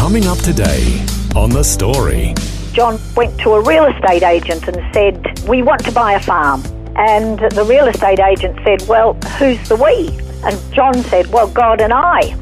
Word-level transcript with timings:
Coming 0.00 0.26
up 0.28 0.38
today 0.38 1.04
on 1.36 1.50
The 1.50 1.62
Story. 1.62 2.32
John 2.72 2.98
went 3.14 3.38
to 3.40 3.50
a 3.50 3.60
real 3.62 3.84
estate 3.84 4.22
agent 4.22 4.66
and 4.66 4.94
said, 4.94 5.46
We 5.46 5.62
want 5.62 5.84
to 5.84 5.92
buy 5.92 6.14
a 6.14 6.20
farm. 6.20 6.64
And 6.96 7.38
the 7.38 7.66
real 7.68 7.86
estate 7.86 8.18
agent 8.18 8.58
said, 8.64 8.80
Well, 8.88 9.12
who's 9.38 9.68
the 9.68 9.76
we? 9.76 10.08
And 10.42 10.58
John 10.72 10.94
said, 11.02 11.26
Well, 11.26 11.48
God 11.50 11.82
and 11.82 11.92
I. 11.92 12.34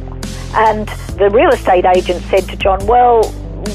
And 0.55 0.87
the 1.19 1.31
real 1.31 1.51
estate 1.51 1.85
agent 1.85 2.23
said 2.27 2.49
to 2.49 2.57
John, 2.57 2.87
Well, 2.87 3.25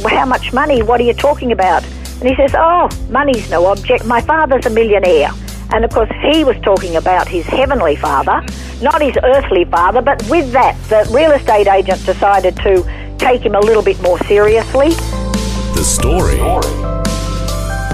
how 0.08 0.26
much 0.26 0.54
money? 0.54 0.82
What 0.82 1.02
are 1.02 1.04
you 1.04 1.14
talking 1.14 1.52
about? 1.52 1.84
And 2.22 2.30
he 2.30 2.36
says, 2.38 2.56
Oh, 2.58 2.88
money's 3.10 3.50
no 3.52 3.66
object. 3.66 4.06
My 4.06 4.22
father's 4.22 4.66
a 4.66 4.70
millionaire. 4.70 5.32
And 5.74 5.84
of 5.84 5.92
course, 5.92 6.10
he 6.32 6.46
was 6.46 6.56
talking 6.62 6.96
about 6.96 7.28
his 7.28 7.46
heavenly 7.48 7.98
father, 7.98 8.46
not 8.82 9.02
his 9.02 9.18
earthly 9.22 9.66
father. 9.66 10.02
But 10.02 10.24
with 10.30 10.54
that, 10.54 10.82
the 10.88 11.06
real 11.14 11.32
estate 11.34 11.68
agent 11.68 12.06
decided 12.06 12.56
to 12.58 13.03
take 13.24 13.46
him 13.46 13.56
a 13.56 13.60
little 13.60 13.82
bit 13.82 14.02
more 14.02 14.20
seriously. 14.26 14.90
The 14.90 15.84
Story. 15.84 16.36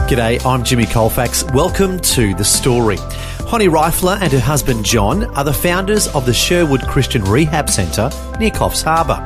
G'day, 0.10 0.44
I'm 0.44 0.64
Jimmy 0.64 0.88
Colfax. 0.88 1.44
Welcome 1.54 2.00
to 2.00 2.34
The 2.34 2.44
Story. 2.44 2.98
Honi 3.46 3.68
Reifler 3.68 4.20
and 4.20 4.34
her 4.34 4.40
husband 4.40 4.84
John 4.84 5.26
are 5.36 5.44
the 5.44 5.54
founders 5.54 6.08
of 6.16 6.26
the 6.26 6.34
Sherwood 6.34 6.82
Christian 6.88 7.24
Rehab 7.24 7.70
Centre 7.70 8.10
near 8.40 8.50
Coffs 8.50 8.82
Harbour. 8.82 9.20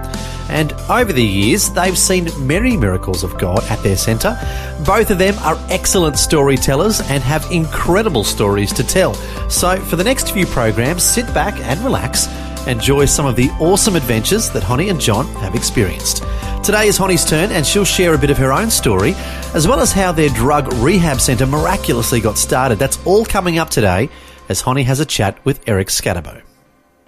And 0.49 0.73
over 0.89 1.13
the 1.13 1.23
years, 1.23 1.69
they've 1.69 1.97
seen 1.97 2.29
many 2.45 2.75
miracles 2.75 3.23
of 3.23 3.37
God 3.37 3.63
at 3.69 3.81
their 3.81 3.95
centre. 3.95 4.37
Both 4.85 5.09
of 5.09 5.19
them 5.19 5.35
are 5.39 5.57
excellent 5.69 6.17
storytellers 6.17 6.99
and 6.99 7.23
have 7.23 7.49
incredible 7.49 8.25
stories 8.25 8.73
to 8.73 8.83
tell. 8.83 9.13
So, 9.49 9.77
for 9.77 9.95
the 9.95 10.03
next 10.03 10.31
few 10.31 10.45
programs, 10.47 11.03
sit 11.03 11.33
back 11.33 11.57
and 11.61 11.79
relax 11.79 12.27
enjoy 12.67 13.05
some 13.05 13.25
of 13.25 13.35
the 13.35 13.49
awesome 13.59 13.95
adventures 13.95 14.49
that 14.51 14.63
Honi 14.63 14.89
and 14.89 14.99
John 14.99 15.25
have 15.35 15.55
experienced. 15.55 16.23
Today 16.63 16.87
is 16.87 16.97
Honi's 16.97 17.25
turn, 17.25 17.51
and 17.51 17.65
she'll 17.65 17.83
share 17.83 18.13
a 18.13 18.17
bit 18.17 18.29
of 18.29 18.37
her 18.37 18.53
own 18.53 18.69
story, 18.69 19.13
as 19.53 19.67
well 19.67 19.79
as 19.79 19.91
how 19.91 20.11
their 20.11 20.29
drug 20.29 20.71
rehab 20.73 21.19
centre 21.19 21.45
miraculously 21.45 22.21
got 22.21 22.37
started. 22.37 22.79
That's 22.79 22.97
all 23.05 23.25
coming 23.25 23.57
up 23.59 23.69
today 23.69 24.09
as 24.49 24.61
Honi 24.61 24.83
has 24.83 24.99
a 24.99 25.05
chat 25.05 25.43
with 25.45 25.61
Eric 25.67 25.89
Skattebo. 25.89 26.41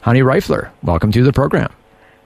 Honi 0.02 0.20
Reifler, 0.22 0.72
welcome 0.84 1.12
to 1.14 1.23
the 1.23 1.34
program. 1.34 1.72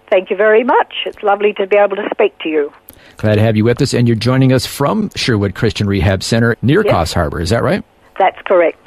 Thank 0.09 0.31
you 0.31 0.36
very 0.36 0.64
much. 0.64 0.93
It's 1.05 1.21
lovely 1.21 1.53
to 1.53 1.67
be 1.67 1.77
able 1.77 1.95
to 1.97 2.08
speak 2.11 2.38
to 2.39 2.49
you. 2.49 2.73
Glad 3.17 3.36
to 3.36 3.41
have 3.41 3.55
you 3.55 3.64
with 3.64 3.81
us, 3.81 3.93
and 3.93 4.08
you're 4.08 4.16
joining 4.16 4.52
us 4.52 4.66
from 4.66 5.11
Sherwood 5.16 5.53
Christian 5.53 5.88
Rehab 5.88 6.23
Center 6.23 6.58
near 6.61 6.83
Yes. 6.83 6.93
Coffs 6.93 7.14
Harbour. 7.14 7.39
Is 7.41 7.52
that 7.52 7.61
right? 7.64 7.83
That's 8.17 8.41
correct. 8.45 8.86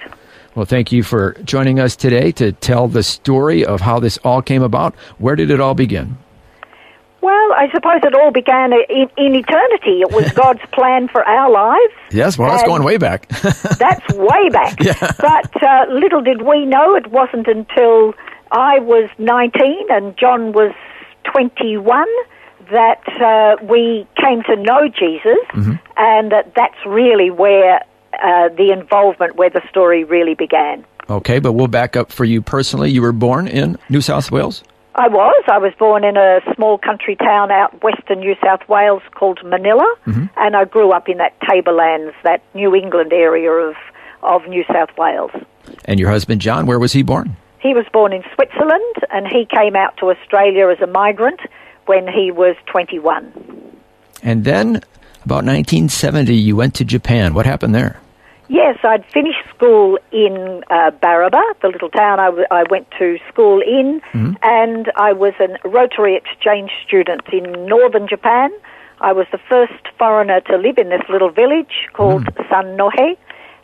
Well, 0.54 0.66
thank 0.66 0.92
you 0.92 1.02
for 1.02 1.32
joining 1.44 1.80
us 1.80 1.96
today 1.96 2.30
to 2.32 2.52
tell 2.52 2.86
the 2.86 3.02
story 3.02 3.64
of 3.64 3.80
how 3.80 4.00
this 4.00 4.18
all 4.18 4.42
came 4.42 4.62
about. 4.62 4.94
Where 5.16 5.34
did 5.34 5.50
it 5.50 5.60
all 5.60 5.74
begin? 5.74 6.18
Well, 7.22 7.52
I 7.54 7.70
suppose 7.72 8.00
it 8.02 8.14
all 8.14 8.32
began 8.32 8.72
in, 8.72 9.08
in 9.16 9.34
eternity. 9.34 10.02
It 10.02 10.10
was 10.10 10.30
God's 10.34 10.60
plan 10.72 11.08
for 11.08 11.26
our 11.26 11.50
lives. 11.50 11.94
Yes, 12.10 12.36
well, 12.36 12.50
that's 12.50 12.64
going 12.64 12.82
way 12.82 12.98
back. 12.98 13.28
That's 13.78 14.14
way 14.14 14.48
back. 14.50 14.78
But 15.18 15.62
uh, 15.62 15.86
little 15.88 16.20
did 16.20 16.42
we 16.42 16.66
know, 16.66 16.96
it 16.96 17.06
wasn't 17.06 17.46
until 17.46 18.12
I 18.50 18.80
was 18.80 19.08
19 19.18 19.86
and 19.88 20.16
John 20.18 20.52
was 20.52 20.74
21 21.32 22.06
that 22.70 23.02
uh, 23.20 23.64
we 23.64 24.06
came 24.20 24.42
to 24.42 24.56
know 24.56 24.88
Jesus, 24.88 25.38
and 25.96 26.32
that 26.32 26.52
that's 26.54 26.86
really 26.86 27.30
where 27.30 27.80
uh, 28.14 28.48
the 28.56 28.70
involvement, 28.72 29.36
where 29.36 29.50
the 29.50 29.62
story 29.68 30.04
really 30.04 30.34
began. 30.34 30.84
okay, 31.08 31.38
but 31.38 31.52
we'll 31.52 31.68
back 31.68 31.96
up 31.96 32.10
for 32.12 32.24
you 32.24 32.42
personally. 32.42 32.90
You 32.90 33.02
were 33.02 33.12
born 33.12 33.48
in 33.48 33.78
New 33.88 34.00
South 34.00 34.30
Wales? 34.30 34.62
I 34.94 35.08
was. 35.08 35.44
I 35.48 35.56
was 35.56 35.72
born 35.78 36.04
in 36.04 36.18
a 36.18 36.40
small 36.54 36.76
country 36.76 37.16
town 37.16 37.50
out 37.50 37.82
western 37.82 38.20
New 38.20 38.34
South 38.44 38.60
Wales 38.68 39.02
called 39.14 39.38
Manilla, 39.42 39.90
and 40.36 40.54
I 40.54 40.64
grew 40.66 40.92
up 40.92 41.08
in 41.08 41.16
that 41.16 41.32
Tablelands, 41.40 42.14
that 42.24 42.42
New 42.54 42.74
England 42.74 43.10
area 43.12 43.50
of, 43.50 43.74
of 44.22 44.46
New 44.48 44.64
South 44.70 44.90
Wales. 44.98 45.30
And 45.86 45.98
your 45.98 46.10
husband, 46.10 46.42
John, 46.42 46.66
where 46.66 46.78
was 46.78 46.92
he 46.92 47.02
born? 47.02 47.36
He 47.58 47.72
was 47.72 47.86
born 47.90 48.12
in 48.12 48.22
Switzerland, 48.34 48.94
and 49.10 49.26
he 49.26 49.46
came 49.46 49.76
out 49.76 49.96
to 49.98 50.10
Australia 50.10 50.68
as 50.68 50.80
a 50.82 50.86
migrant 50.86 51.40
when 51.86 52.06
he 52.06 52.30
was 52.30 52.54
21. 52.66 53.32
And 54.22 54.44
then, 54.44 54.82
about 55.24 55.44
1970, 55.44 56.34
you 56.34 56.56
went 56.56 56.74
to 56.76 56.84
Japan. 56.84 57.34
What 57.34 57.46
happened 57.46 57.74
there? 57.74 58.00
Yes, 58.48 58.76
I'd 58.84 59.04
finished 59.06 59.38
school 59.54 59.98
in 60.10 60.62
uh, 60.68 60.90
Barraba, 61.02 61.40
the 61.62 61.68
little 61.68 61.88
town 61.88 62.20
I, 62.20 62.26
w- 62.26 62.44
I 62.50 62.64
went 62.68 62.86
to 62.98 63.18
school 63.32 63.62
in, 63.62 64.02
and 64.42 64.92
I 64.96 65.12
was 65.12 65.32
a 65.40 65.56
Rotary 65.66 66.16
Exchange 66.16 66.70
student 66.86 67.22
in 67.32 67.66
northern 67.66 68.06
Japan. 68.08 68.50
I 69.00 69.12
was 69.12 69.26
the 69.32 69.38
first 69.48 69.88
foreigner 69.98 70.40
to 70.42 70.56
live 70.56 70.76
in 70.76 70.90
this 70.90 71.02
little 71.08 71.30
village 71.30 71.88
called 71.94 72.24
Sannohe, 72.50 73.16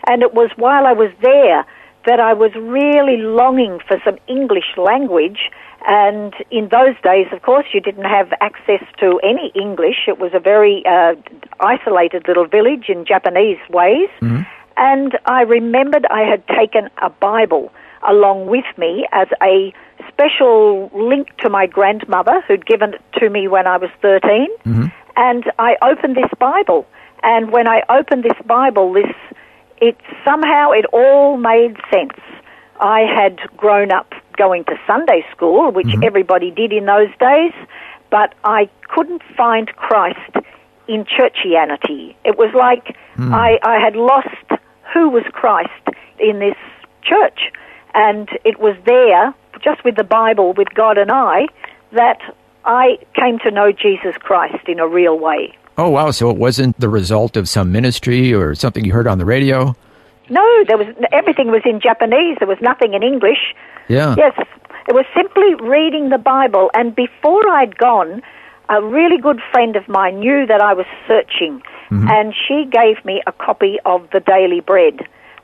and 0.06 0.22
it 0.22 0.32
was 0.32 0.50
while 0.56 0.86
I 0.86 0.92
was 0.92 1.10
there 1.20 1.66
that 2.06 2.20
I 2.20 2.32
was 2.32 2.52
really 2.54 3.18
longing 3.18 3.80
for 3.86 4.00
some 4.04 4.16
English 4.26 4.76
language. 4.78 5.50
And 5.86 6.34
in 6.50 6.68
those 6.68 6.96
days, 7.02 7.26
of 7.32 7.42
course, 7.42 7.66
you 7.72 7.80
didn't 7.80 8.04
have 8.04 8.32
access 8.40 8.82
to 9.00 9.20
any 9.22 9.52
English. 9.54 10.06
It 10.06 10.18
was 10.18 10.32
a 10.34 10.40
very 10.40 10.82
uh, 10.86 11.14
isolated 11.60 12.24
little 12.26 12.46
village 12.46 12.86
in 12.88 13.04
Japanese 13.06 13.58
ways. 13.70 14.10
And 14.76 15.18
I 15.26 15.42
remembered 15.42 16.06
I 16.10 16.22
had 16.22 16.46
taken 16.48 16.88
a 17.02 17.10
Bible 17.10 17.72
along 18.08 18.46
with 18.46 18.64
me 18.76 19.06
as 19.12 19.28
a 19.42 19.72
special 20.08 20.90
link 20.94 21.36
to 21.38 21.50
my 21.50 21.66
grandmother 21.66 22.42
who'd 22.46 22.64
given 22.66 22.94
it 22.94 23.02
to 23.20 23.28
me 23.30 23.48
when 23.48 23.66
I 23.66 23.76
was 23.76 23.90
13. 24.02 24.46
And 25.16 25.44
I 25.58 25.76
opened 25.82 26.16
this 26.16 26.30
Bible. 26.38 26.86
And 27.22 27.50
when 27.50 27.66
I 27.66 27.82
opened 27.88 28.22
this 28.24 28.38
Bible, 28.46 28.92
this 28.92 29.10
it 29.80 29.96
somehow 30.24 30.70
it 30.72 30.86
all 30.92 31.36
made 31.36 31.76
sense. 31.92 32.18
I 32.80 33.00
had 33.00 33.38
grown 33.56 33.90
up 33.90 34.12
going 34.38 34.64
to 34.64 34.76
Sunday 34.86 35.24
school, 35.30 35.70
which 35.72 35.88
mm-hmm. 35.88 36.04
everybody 36.04 36.50
did 36.50 36.72
in 36.72 36.86
those 36.86 37.10
days, 37.18 37.52
but 38.10 38.34
I 38.44 38.70
couldn't 38.88 39.22
find 39.36 39.68
Christ 39.76 40.36
in 40.86 41.04
churchianity. 41.04 42.14
It 42.24 42.38
was 42.38 42.54
like 42.54 42.96
hmm. 43.16 43.34
I, 43.34 43.58
I 43.62 43.78
had 43.78 43.94
lost 43.94 44.62
who 44.94 45.10
was 45.10 45.24
Christ 45.32 45.70
in 46.18 46.38
this 46.38 46.56
church. 47.02 47.52
And 47.94 48.28
it 48.44 48.58
was 48.60 48.76
there, 48.86 49.34
just 49.62 49.84
with 49.84 49.96
the 49.96 50.04
Bible, 50.04 50.52
with 50.54 50.68
God 50.74 50.98
and 50.98 51.10
I, 51.10 51.48
that 51.92 52.20
I 52.64 52.98
came 53.14 53.38
to 53.40 53.50
know 53.50 53.72
Jesus 53.72 54.16
Christ 54.18 54.68
in 54.68 54.78
a 54.78 54.86
real 54.86 55.18
way. 55.18 55.56
Oh, 55.76 55.90
wow. 55.90 56.10
So 56.10 56.30
it 56.30 56.36
wasn't 56.36 56.78
the 56.80 56.88
result 56.88 57.36
of 57.36 57.48
some 57.48 57.70
ministry 57.72 58.34
or 58.34 58.54
something 58.54 58.84
you 58.84 58.92
heard 58.92 59.06
on 59.06 59.18
the 59.18 59.24
radio? 59.24 59.76
No, 60.30 60.64
there 60.66 60.76
was 60.76 60.88
everything 61.12 61.50
was 61.50 61.62
in 61.64 61.80
Japanese. 61.80 62.36
There 62.38 62.48
was 62.48 62.58
nothing 62.60 62.92
in 62.92 63.02
English. 63.02 63.54
Yeah. 63.88 64.14
Yes, 64.16 64.34
it 64.88 64.94
was 64.94 65.06
simply 65.16 65.54
reading 65.66 66.10
the 66.10 66.18
Bible. 66.18 66.70
And 66.74 66.94
before 66.94 67.48
I'd 67.48 67.76
gone, 67.76 68.22
a 68.68 68.82
really 68.82 69.18
good 69.18 69.40
friend 69.50 69.76
of 69.76 69.88
mine 69.88 70.20
knew 70.20 70.46
that 70.46 70.60
I 70.60 70.74
was 70.74 70.86
searching, 71.06 71.62
mm-hmm. 71.90 72.08
and 72.08 72.34
she 72.34 72.66
gave 72.70 73.02
me 73.04 73.22
a 73.26 73.32
copy 73.32 73.78
of 73.86 74.08
the 74.12 74.20
Daily 74.20 74.60
Bread. 74.60 75.00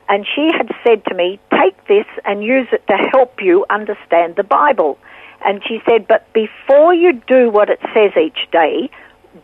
And 0.07 0.25
she 0.25 0.51
had 0.55 0.69
said 0.83 1.03
to 1.05 1.15
me, 1.15 1.39
Take 1.51 1.87
this 1.87 2.05
and 2.25 2.43
use 2.43 2.67
it 2.71 2.85
to 2.87 2.97
help 3.11 3.41
you 3.41 3.65
understand 3.69 4.35
the 4.35 4.43
Bible. 4.43 4.99
And 5.43 5.61
she 5.67 5.79
said, 5.89 6.07
But 6.07 6.31
before 6.33 6.93
you 6.93 7.13
do 7.27 7.49
what 7.49 7.69
it 7.69 7.79
says 7.93 8.11
each 8.15 8.49
day, 8.51 8.89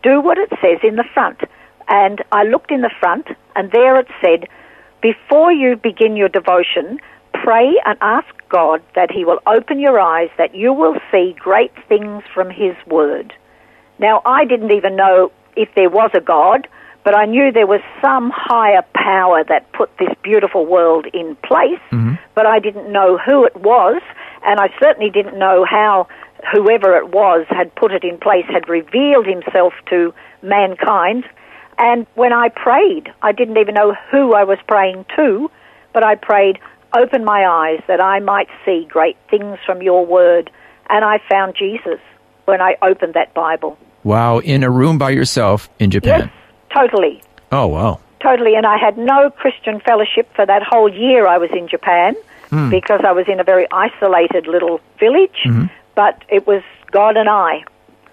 do 0.02 0.20
what 0.20 0.38
it 0.38 0.50
says 0.60 0.78
in 0.82 0.96
the 0.96 1.04
front. 1.12 1.40
And 1.88 2.22
I 2.30 2.44
looked 2.44 2.70
in 2.70 2.82
the 2.82 2.94
front, 3.00 3.26
and 3.56 3.72
there 3.72 3.98
it 3.98 4.06
said, 4.20 4.48
Before 5.00 5.52
you 5.52 5.76
begin 5.76 6.16
your 6.16 6.28
devotion, 6.28 6.98
pray 7.42 7.74
and 7.84 7.98
ask 8.00 8.28
God 8.48 8.82
that 8.94 9.10
He 9.10 9.24
will 9.24 9.40
open 9.46 9.80
your 9.80 9.98
eyes, 9.98 10.30
that 10.38 10.54
you 10.54 10.72
will 10.72 10.96
see 11.10 11.34
great 11.38 11.72
things 11.88 12.22
from 12.32 12.50
His 12.50 12.76
Word. 12.86 13.32
Now, 13.98 14.22
I 14.24 14.44
didn't 14.44 14.72
even 14.72 14.96
know 14.96 15.32
if 15.56 15.68
there 15.74 15.90
was 15.90 16.10
a 16.14 16.20
God, 16.20 16.68
but 17.04 17.16
I 17.16 17.24
knew 17.26 17.50
there 17.50 17.66
was 17.66 17.80
some 18.00 18.30
higher 18.34 18.84
power 18.94 19.42
that 19.44 19.72
put 19.72 19.90
this 19.98 20.14
beautiful 20.22 20.64
world 20.66 21.06
in 21.12 21.36
place, 21.36 21.82
mm-hmm. 21.90 22.14
but 22.34 22.46
I 22.46 22.60
didn't 22.60 22.92
know 22.92 23.18
who 23.18 23.44
it 23.44 23.56
was, 23.56 24.00
and 24.46 24.60
I 24.60 24.68
certainly 24.80 25.10
didn't 25.10 25.38
know 25.38 25.64
how 25.64 26.06
whoever 26.52 26.96
it 26.96 27.08
was 27.10 27.46
had 27.48 27.74
put 27.74 27.92
it 27.92 28.04
in 28.04 28.18
place, 28.18 28.44
had 28.48 28.68
revealed 28.68 29.26
himself 29.26 29.72
to 29.90 30.14
mankind. 30.42 31.24
And 31.78 32.06
when 32.14 32.32
I 32.32 32.48
prayed, 32.48 33.12
I 33.22 33.32
didn't 33.32 33.56
even 33.56 33.74
know 33.74 33.94
who 34.10 34.34
I 34.34 34.44
was 34.44 34.58
praying 34.66 35.04
to, 35.16 35.50
but 35.92 36.04
I 36.04 36.14
prayed, 36.14 36.58
open 36.94 37.24
my 37.24 37.46
eyes 37.46 37.82
that 37.88 38.00
I 38.00 38.20
might 38.20 38.48
see 38.64 38.86
great 38.88 39.16
things 39.30 39.58
from 39.64 39.82
your 39.82 40.04
word. 40.04 40.50
And 40.88 41.04
I 41.04 41.18
found 41.30 41.54
Jesus 41.58 42.00
when 42.44 42.60
I 42.60 42.76
opened 42.82 43.14
that 43.14 43.34
Bible. 43.34 43.78
Wow, 44.04 44.38
in 44.38 44.62
a 44.64 44.70
room 44.70 44.98
by 44.98 45.10
yourself 45.10 45.68
in 45.78 45.90
Japan. 45.90 46.20
Yes, 46.20 46.30
totally. 46.74 47.22
Oh, 47.50 47.66
wow. 47.66 48.00
Totally. 48.20 48.54
And 48.54 48.66
I 48.66 48.76
had 48.78 48.98
no 48.98 49.30
Christian 49.30 49.80
fellowship 49.80 50.28
for 50.34 50.44
that 50.46 50.62
whole 50.62 50.88
year 50.92 51.26
I 51.26 51.38
was 51.38 51.50
in 51.52 51.68
Japan 51.68 52.14
hmm. 52.50 52.70
because 52.70 53.00
I 53.06 53.12
was 53.12 53.26
in 53.28 53.40
a 53.40 53.44
very 53.44 53.66
isolated 53.72 54.46
little 54.46 54.80
village. 54.98 55.36
Mm-hmm. 55.44 55.66
But 55.94 56.24
it 56.28 56.46
was 56.46 56.62
God 56.90 57.16
and 57.16 57.28
I. 57.28 57.64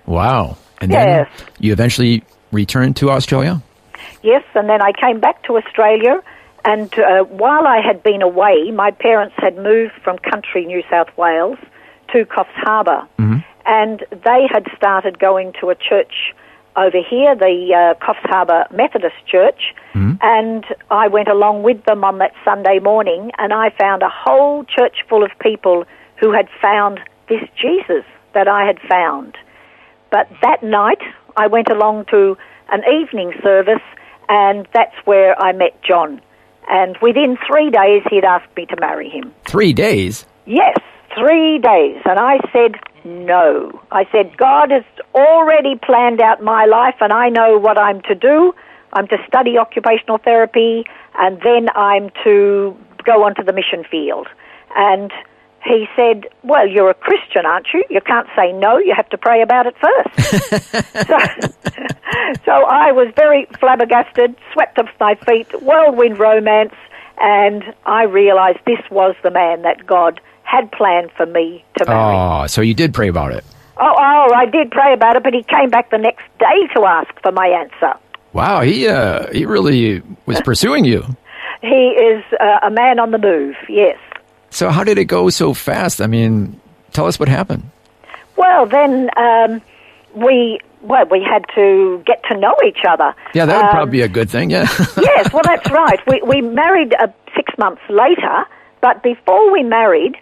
Wow. 0.06 0.58
And 0.82 0.92
Yes. 0.92 1.30
then 1.38 1.48
you 1.60 1.72
eventually 1.72 2.24
returned 2.52 2.96
to 2.98 3.12
Australia? 3.12 3.62
Yes, 4.24 4.44
and 4.56 4.68
then 4.70 4.82
I 4.82 4.92
came 4.92 5.20
back 5.20 5.44
to 5.44 5.58
Australia. 5.58 6.22
And 6.66 6.94
uh, 7.00 7.24
while 7.24 7.66
I 7.68 7.82
had 7.82 8.04
been 8.04 8.22
away, 8.22 8.72
my 8.72 8.92
parents 8.92 9.36
had 9.38 9.58
moved 9.58 9.94
from 10.04 10.18
country 10.20 10.66
New 10.66 10.84
South 10.90 11.10
Wales 11.18 11.58
to 12.14 12.26
Coffs 12.26 12.50
Harbour. 12.56 13.08
And 13.66 14.06
they 14.12 14.48
had 14.52 14.66
started 14.76 15.20
going 15.20 15.54
to 15.62 15.70
a 15.70 15.76
church 15.76 16.34
over 16.76 16.98
here, 17.08 17.36
the 17.36 17.74
uh, 17.74 18.06
Coffs 18.06 18.24
Harbour 18.24 18.66
Methodist 18.72 19.16
Church. 19.28 19.74
And 20.22 20.66
I 20.90 21.08
went 21.08 21.28
along 21.28 21.64
with 21.64 21.84
them 21.86 22.04
on 22.04 22.18
that 22.20 22.34
Sunday 22.44 22.80
morning, 22.80 23.32
and 23.38 23.54
I 23.54 23.70
found 23.72 24.02
a 24.02 24.10
whole 24.10 24.64
church 24.66 24.98
full 25.08 25.24
of 25.24 25.32
people 25.40 25.86
who 26.20 26.32
had 26.32 26.48
found 26.62 27.00
this 27.28 27.44
Jesus 27.56 28.06
that 28.34 28.48
I 28.48 28.66
had 28.66 28.80
found. 28.90 29.38
But 30.12 30.28
that 30.42 30.64
night, 30.64 31.02
I 31.38 31.48
went 31.48 31.70
along 31.70 32.06
to 32.06 32.38
an 32.72 32.82
evening 32.92 33.34
service, 33.44 33.84
and 34.28 34.68
that's 34.74 34.96
where 35.06 35.40
I 35.42 35.52
met 35.52 35.82
John. 35.84 36.22
And 36.70 36.96
within 37.02 37.38
three 37.48 37.72
days, 37.72 38.04
he'd 38.10 38.24
asked 38.24 38.56
me 38.56 38.66
to 38.68 38.76
marry 38.80 39.10
him. 39.10 39.34
Three 39.46 39.74
days. 39.74 40.26
Yes, 40.46 40.78
three 41.18 41.58
days. 41.60 42.02
And 42.06 42.20
I 42.20 42.38
said, 42.54 42.76
no. 43.04 43.82
I 43.92 44.06
said, 44.12 44.38
God 44.38 44.70
has 44.72 44.84
already 45.16 45.76
planned 45.84 46.22
out 46.22 46.44
my 46.44 46.66
life, 46.66 46.96
and 47.02 47.12
I 47.12 47.30
know 47.30 47.58
what 47.58 47.80
I'm 47.80 48.02
to 48.04 48.16
do. 48.16 48.54
I'm 48.94 49.08
to 49.08 49.18
study 49.28 49.58
occupational 49.58 50.20
therapy, 50.20 50.86
and 51.18 51.40
then 51.42 51.70
I'm 51.76 52.10
to 52.24 52.78
go 53.04 53.24
onto 53.24 53.44
the 53.44 53.54
mission 53.54 53.84
field. 53.90 54.28
And 54.76 55.12
he 55.64 55.88
said, 55.96 56.26
Well, 56.44 56.68
you're 56.68 56.90
a 56.90 56.94
Christian, 56.94 57.46
aren't 57.46 57.68
you? 57.74 57.84
You 57.90 58.02
can't 58.02 58.28
say 58.36 58.52
no, 58.52 58.78
you 58.78 58.94
have 58.96 59.10
to 59.10 59.18
pray 59.18 59.42
about 59.42 59.66
it 59.68 59.76
first. 59.82 61.08
so, 61.08 61.18
so 62.46 62.52
I 62.52 62.92
was 62.92 63.12
very 63.16 63.46
flabbergasted, 63.60 64.36
swept 64.54 64.80
off 64.80 64.90
my 65.00 65.16
feet, 65.16 65.48
whirlwind 65.62 66.20
romance, 66.20 66.74
and 67.20 67.64
I 67.86 68.04
realized 68.04 68.60
this 68.66 68.80
was 68.90 69.16
the 69.24 69.32
man 69.32 69.64
that 69.64 69.86
God 69.86 70.22
had 70.44 70.72
planned 70.72 71.12
for 71.12 71.26
me 71.26 71.64
to 71.78 71.86
marry. 71.86 72.16
Oh, 72.16 72.48
so 72.48 72.62
you 72.62 72.74
did 72.74 72.94
pray 72.94 73.08
about 73.08 73.34
it. 73.34 73.44
Oh, 73.78 73.96
oh, 73.98 74.34
I 74.34 74.46
did 74.46 74.72
pray 74.72 74.94
about 74.94 75.16
it, 75.16 75.24
but 75.24 75.34
he 75.34 75.44
came 75.44 75.70
back 75.70 75.90
the 75.90 75.98
next 75.98 76.24
day 76.40 76.68
to 76.76 76.86
ask 76.86 77.10
for 77.22 77.32
my 77.32 77.48
answer. 77.48 77.98
Wow, 78.34 78.62
he 78.62 78.88
uh, 78.88 79.32
he 79.32 79.46
really 79.46 80.02
was 80.26 80.42
pursuing 80.42 80.86
you. 80.86 81.04
He 81.62 81.68
is 81.90 82.24
uh, 82.40 82.60
a 82.64 82.70
man 82.72 83.00
on 83.00 83.12
the 83.12 83.18
move, 83.18 83.54
yes. 83.68 83.98
So 84.50 84.70
how 84.70 84.86
did 84.86 84.98
it 84.98 85.06
go 85.06 85.30
so 85.30 85.54
fast? 85.54 86.00
I 86.00 86.08
mean, 86.08 86.58
tell 86.94 87.06
us 87.06 87.20
what 87.20 87.28
happened. 87.28 87.70
Well, 88.38 88.66
then 88.66 89.10
um, 89.18 89.62
we 90.16 90.62
well 90.82 91.06
we 91.12 91.22
had 91.24 91.46
to 91.56 92.02
get 92.06 92.24
to 92.30 92.38
know 92.38 92.56
each 92.66 92.84
other. 92.88 93.14
Yeah, 93.34 93.46
that 93.46 93.56
would 93.58 93.66
Um, 93.66 93.72
probably 93.72 93.92
be 93.92 94.02
a 94.02 94.08
good 94.08 94.30
thing. 94.30 94.50
Yeah. 94.50 94.68
yes, 95.02 95.32
well, 95.34 95.44
that's 95.44 95.70
right. 95.72 96.00
We, 96.08 96.22
we 96.26 96.42
married 96.42 96.94
uh, 97.00 97.08
six 97.36 97.54
months 97.58 97.82
later, 97.90 98.46
but 98.82 99.04
before 99.04 99.52
we 99.52 99.64
married, 99.64 100.16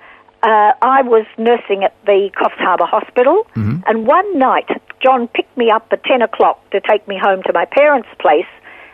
uh, 0.44 0.72
I 0.82 1.02
was 1.04 1.26
nursing 1.38 1.84
at 1.84 1.94
the 2.06 2.30
Coffs 2.36 2.58
Harbour 2.58 2.86
Hospital, 2.86 3.46
and 3.56 4.06
one 4.08 4.38
night 4.38 4.68
John 5.04 5.28
picked 5.28 5.56
me 5.58 5.70
up 5.72 5.88
at 5.92 6.04
10 6.04 6.22
o'clock 6.22 6.58
to 6.72 6.80
take 6.82 7.08
me 7.08 7.18
home 7.22 7.42
to 7.48 7.54
my 7.54 7.66
parents' 7.66 8.10
place, 8.20 8.46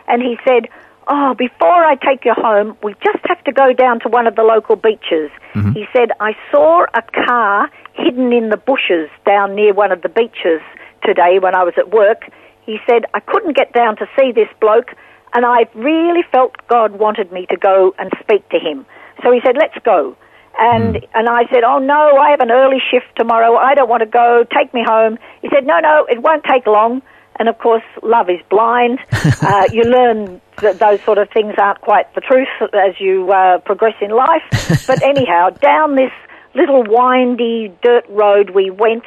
and 0.08 0.22
he 0.22 0.36
said, 0.46 0.68
Oh, 1.06 1.34
before 1.34 1.84
I 1.84 1.96
take 1.96 2.24
you 2.24 2.32
home, 2.32 2.78
we 2.82 2.94
just 3.04 3.22
have 3.26 3.44
to 3.44 3.52
go 3.52 3.74
down 3.74 4.00
to 4.00 4.08
one 4.08 4.26
of 4.26 4.36
the 4.36 4.42
local 4.42 4.74
beaches. 4.76 5.30
He 5.74 5.84
said, 5.92 6.12
I 6.18 6.32
saw 6.50 6.86
a 6.94 7.02
car 7.26 7.70
hidden 7.92 8.32
in 8.32 8.48
the 8.48 8.56
bushes 8.56 9.10
down 9.26 9.54
near 9.54 9.74
one 9.74 9.92
of 9.92 10.00
the 10.00 10.08
beaches 10.08 10.62
today 11.04 11.38
when 11.40 11.54
I 11.54 11.64
was 11.64 11.74
at 11.76 11.90
work. 11.90 12.30
He 12.66 12.78
said, 12.88 13.04
I 13.12 13.20
couldn't 13.20 13.56
get 13.56 13.72
down 13.72 13.96
to 13.96 14.06
see 14.18 14.32
this 14.32 14.48
bloke, 14.60 14.90
and 15.34 15.44
I 15.44 15.68
really 15.74 16.22
felt 16.32 16.54
God 16.68 16.98
wanted 16.98 17.30
me 17.30 17.46
to 17.50 17.56
go 17.56 17.94
and 17.98 18.10
speak 18.20 18.48
to 18.50 18.58
him. 18.58 18.86
So 19.22 19.32
he 19.32 19.40
said, 19.44 19.56
Let's 19.60 19.76
go. 19.84 20.16
And 20.58 21.04
and 21.14 21.28
I 21.28 21.42
said, 21.52 21.64
Oh 21.64 21.78
no, 21.78 22.16
I 22.16 22.30
have 22.30 22.40
an 22.40 22.50
early 22.50 22.78
shift 22.90 23.16
tomorrow. 23.16 23.56
I 23.56 23.74
don't 23.74 23.88
want 23.88 24.00
to 24.00 24.08
go. 24.08 24.44
Take 24.56 24.72
me 24.72 24.82
home. 24.86 25.18
He 25.42 25.48
said, 25.52 25.66
No, 25.66 25.78
no, 25.80 26.06
it 26.08 26.22
won't 26.22 26.44
take 26.44 26.66
long. 26.66 27.02
And 27.36 27.48
of 27.48 27.58
course, 27.58 27.82
love 28.02 28.30
is 28.30 28.40
blind. 28.48 29.00
uh, 29.42 29.68
you 29.72 29.82
learn 29.82 30.40
that 30.62 30.78
those 30.78 31.00
sort 31.02 31.18
of 31.18 31.28
things 31.30 31.54
aren't 31.58 31.80
quite 31.80 32.14
the 32.14 32.20
truth 32.20 32.48
as 32.72 32.94
you 33.00 33.30
uh, 33.32 33.58
progress 33.58 33.96
in 34.00 34.10
life. 34.10 34.86
but 34.86 35.02
anyhow, 35.02 35.50
down 35.50 35.96
this 35.96 36.12
little 36.54 36.84
windy 36.86 37.74
dirt 37.82 38.04
road 38.08 38.50
we 38.50 38.70
went, 38.70 39.04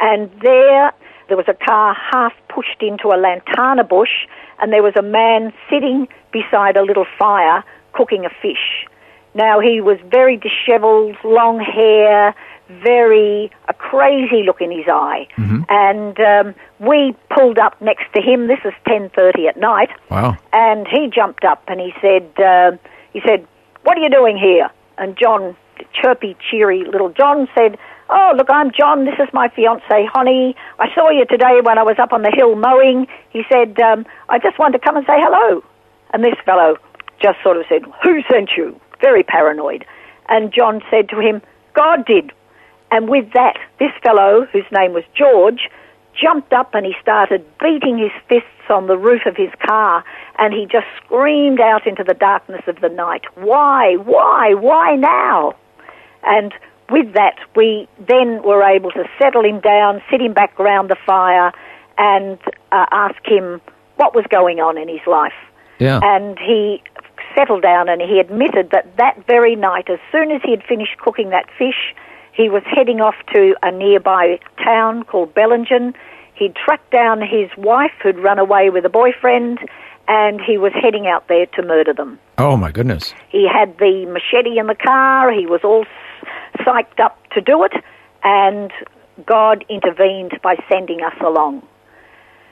and 0.00 0.30
there 0.42 0.92
there 1.28 1.36
was 1.36 1.46
a 1.48 1.54
car 1.54 1.94
half 1.94 2.32
pushed 2.48 2.82
into 2.82 3.08
a 3.08 3.16
lantana 3.16 3.84
bush, 3.84 4.26
and 4.58 4.72
there 4.72 4.82
was 4.82 4.94
a 4.96 5.02
man 5.02 5.52
sitting 5.70 6.08
beside 6.32 6.76
a 6.76 6.82
little 6.82 7.06
fire 7.18 7.62
cooking 7.92 8.24
a 8.24 8.30
fish. 8.30 8.86
Now 9.34 9.60
he 9.60 9.80
was 9.80 9.98
very 10.10 10.36
dishevelled, 10.36 11.16
long 11.22 11.60
hair, 11.60 12.34
very 12.82 13.50
a 13.68 13.74
crazy 13.74 14.42
look 14.42 14.60
in 14.60 14.70
his 14.70 14.86
eye, 14.88 15.26
and 15.68 16.18
um, 16.20 16.54
we 16.78 17.14
pulled 17.30 17.58
up 17.58 17.80
next 17.80 18.12
to 18.14 18.20
him. 18.20 18.48
This 18.48 18.60
is 18.64 18.72
ten 18.86 19.10
thirty 19.10 19.46
at 19.48 19.56
night, 19.56 19.90
wow. 20.10 20.36
and 20.52 20.86
he 20.88 21.08
jumped 21.08 21.44
up 21.44 21.62
and 21.68 21.80
he 21.80 21.92
said, 22.00 22.28
uh, 22.42 22.76
"He 23.12 23.20
said, 23.26 23.46
what 23.84 23.96
are 23.96 24.00
you 24.00 24.10
doing 24.10 24.36
here?" 24.36 24.70
And 24.96 25.16
John, 25.16 25.56
chirpy, 25.92 26.36
cheery 26.50 26.84
little 26.84 27.10
John, 27.10 27.48
said, 27.54 27.78
"Oh, 28.10 28.32
look, 28.36 28.48
I'm 28.50 28.70
John. 28.70 29.04
This 29.04 29.18
is 29.18 29.28
my 29.32 29.48
fiance, 29.48 30.08
Honi. 30.12 30.56
I 30.78 30.94
saw 30.94 31.10
you 31.10 31.24
today 31.26 31.60
when 31.62 31.78
I 31.78 31.82
was 31.82 31.98
up 31.98 32.12
on 32.12 32.22
the 32.22 32.30
hill 32.30 32.56
mowing." 32.56 33.06
He 33.30 33.44
said, 33.50 33.80
um, 33.80 34.06
"I 34.28 34.38
just 34.38 34.58
wanted 34.58 34.78
to 34.78 34.84
come 34.84 34.96
and 34.96 35.06
say 35.06 35.18
hello." 35.18 35.62
And 36.12 36.24
this 36.24 36.38
fellow 36.44 36.76
just 37.20 37.42
sort 37.42 37.56
of 37.56 37.66
said, 37.68 37.84
"Who 38.02 38.22
sent 38.30 38.50
you?" 38.56 38.80
Very 39.00 39.22
paranoid. 39.22 39.84
And 40.28 40.52
John 40.52 40.82
said 40.90 41.08
to 41.10 41.20
him, 41.20 41.42
"God 41.74 42.04
did." 42.04 42.32
And 42.90 43.08
with 43.08 43.32
that, 43.32 43.58
this 43.78 43.92
fellow, 44.02 44.46
whose 44.52 44.64
name 44.72 44.92
was 44.92 45.04
George, 45.14 45.68
jumped 46.20 46.52
up 46.52 46.74
and 46.74 46.84
he 46.84 46.94
started 47.00 47.44
beating 47.60 47.98
his 47.98 48.12
fists 48.28 48.70
on 48.70 48.86
the 48.86 48.96
roof 48.96 49.22
of 49.26 49.36
his 49.36 49.50
car 49.66 50.04
and 50.38 50.52
he 50.52 50.66
just 50.66 50.86
screamed 51.04 51.60
out 51.60 51.86
into 51.86 52.04
the 52.04 52.14
darkness 52.14 52.62
of 52.66 52.80
the 52.80 52.88
night, 52.88 53.24
Why, 53.34 53.96
why, 53.96 54.54
why 54.54 54.96
now? 54.96 55.54
And 56.22 56.52
with 56.90 57.14
that, 57.14 57.36
we 57.54 57.88
then 58.06 58.42
were 58.42 58.62
able 58.62 58.90
to 58.92 59.04
settle 59.20 59.44
him 59.44 59.60
down, 59.60 60.02
sit 60.10 60.20
him 60.20 60.32
back 60.32 60.58
around 60.58 60.88
the 60.88 60.96
fire, 61.06 61.52
and 61.98 62.38
uh, 62.72 62.86
ask 62.90 63.16
him 63.24 63.60
what 63.96 64.14
was 64.14 64.24
going 64.30 64.60
on 64.60 64.78
in 64.78 64.88
his 64.88 65.04
life. 65.06 65.32
Yeah. 65.78 66.00
And 66.02 66.38
he 66.38 66.82
settled 67.36 67.62
down 67.62 67.88
and 67.88 68.00
he 68.00 68.18
admitted 68.18 68.70
that 68.70 68.96
that 68.96 69.26
very 69.26 69.54
night, 69.54 69.88
as 69.90 69.98
soon 70.10 70.30
as 70.30 70.40
he 70.42 70.50
had 70.50 70.62
finished 70.62 70.96
cooking 70.98 71.30
that 71.30 71.46
fish, 71.58 71.94
he 72.32 72.48
was 72.48 72.62
heading 72.64 73.00
off 73.00 73.16
to 73.34 73.54
a 73.62 73.70
nearby 73.70 74.38
town 74.64 75.02
called 75.04 75.34
Bellingen. 75.34 75.94
He'd 76.34 76.54
tracked 76.54 76.90
down 76.90 77.20
his 77.20 77.50
wife 77.56 77.92
who'd 78.02 78.18
run 78.18 78.38
away 78.38 78.70
with 78.70 78.84
a 78.84 78.88
boyfriend 78.88 79.58
and 80.06 80.40
he 80.40 80.56
was 80.56 80.72
heading 80.72 81.06
out 81.06 81.28
there 81.28 81.46
to 81.46 81.62
murder 81.62 81.92
them. 81.92 82.18
Oh 82.38 82.56
my 82.56 82.70
goodness. 82.70 83.12
He 83.28 83.46
had 83.46 83.76
the 83.78 84.06
machete 84.06 84.58
in 84.58 84.68
the 84.68 84.74
car. 84.74 85.30
He 85.32 85.46
was 85.46 85.60
all 85.64 85.84
psyched 86.58 87.00
up 87.00 87.18
to 87.30 87.40
do 87.40 87.64
it, 87.64 87.72
and 88.22 88.72
God 89.26 89.64
intervened 89.68 90.38
by 90.42 90.56
sending 90.68 91.02
us 91.02 91.14
along. 91.20 91.62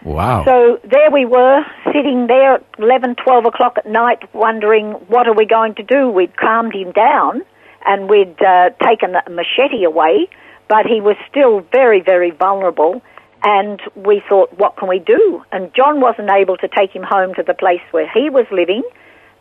Wow. 0.04 0.44
So 0.44 0.80
there 0.88 1.10
we 1.10 1.24
were, 1.24 1.64
sitting 1.92 2.28
there 2.28 2.54
at 2.54 2.64
11, 2.78 3.16
12 3.16 3.46
o'clock 3.46 3.74
at 3.78 3.86
night, 3.86 4.22
wondering 4.32 4.92
what 5.08 5.26
are 5.26 5.34
we 5.34 5.46
going 5.46 5.74
to 5.76 5.82
do. 5.82 6.08
We'd 6.08 6.36
calmed 6.36 6.74
him 6.74 6.92
down 6.92 7.42
and 7.84 8.08
we'd 8.08 8.40
uh, 8.40 8.70
taken 8.86 9.12
the 9.12 9.22
machete 9.30 9.84
away, 9.84 10.28
but 10.68 10.86
he 10.86 11.00
was 11.00 11.16
still 11.28 11.60
very, 11.72 12.00
very 12.00 12.30
vulnerable. 12.30 13.02
And 13.42 13.80
we 13.94 14.22
thought, 14.28 14.56
what 14.58 14.76
can 14.76 14.88
we 14.88 14.98
do? 14.98 15.42
And 15.52 15.72
John 15.74 16.00
wasn't 16.00 16.30
able 16.30 16.56
to 16.58 16.68
take 16.68 16.90
him 16.90 17.02
home 17.02 17.34
to 17.34 17.42
the 17.42 17.54
place 17.54 17.82
where 17.90 18.08
he 18.08 18.30
was 18.30 18.46
living. 18.50 18.82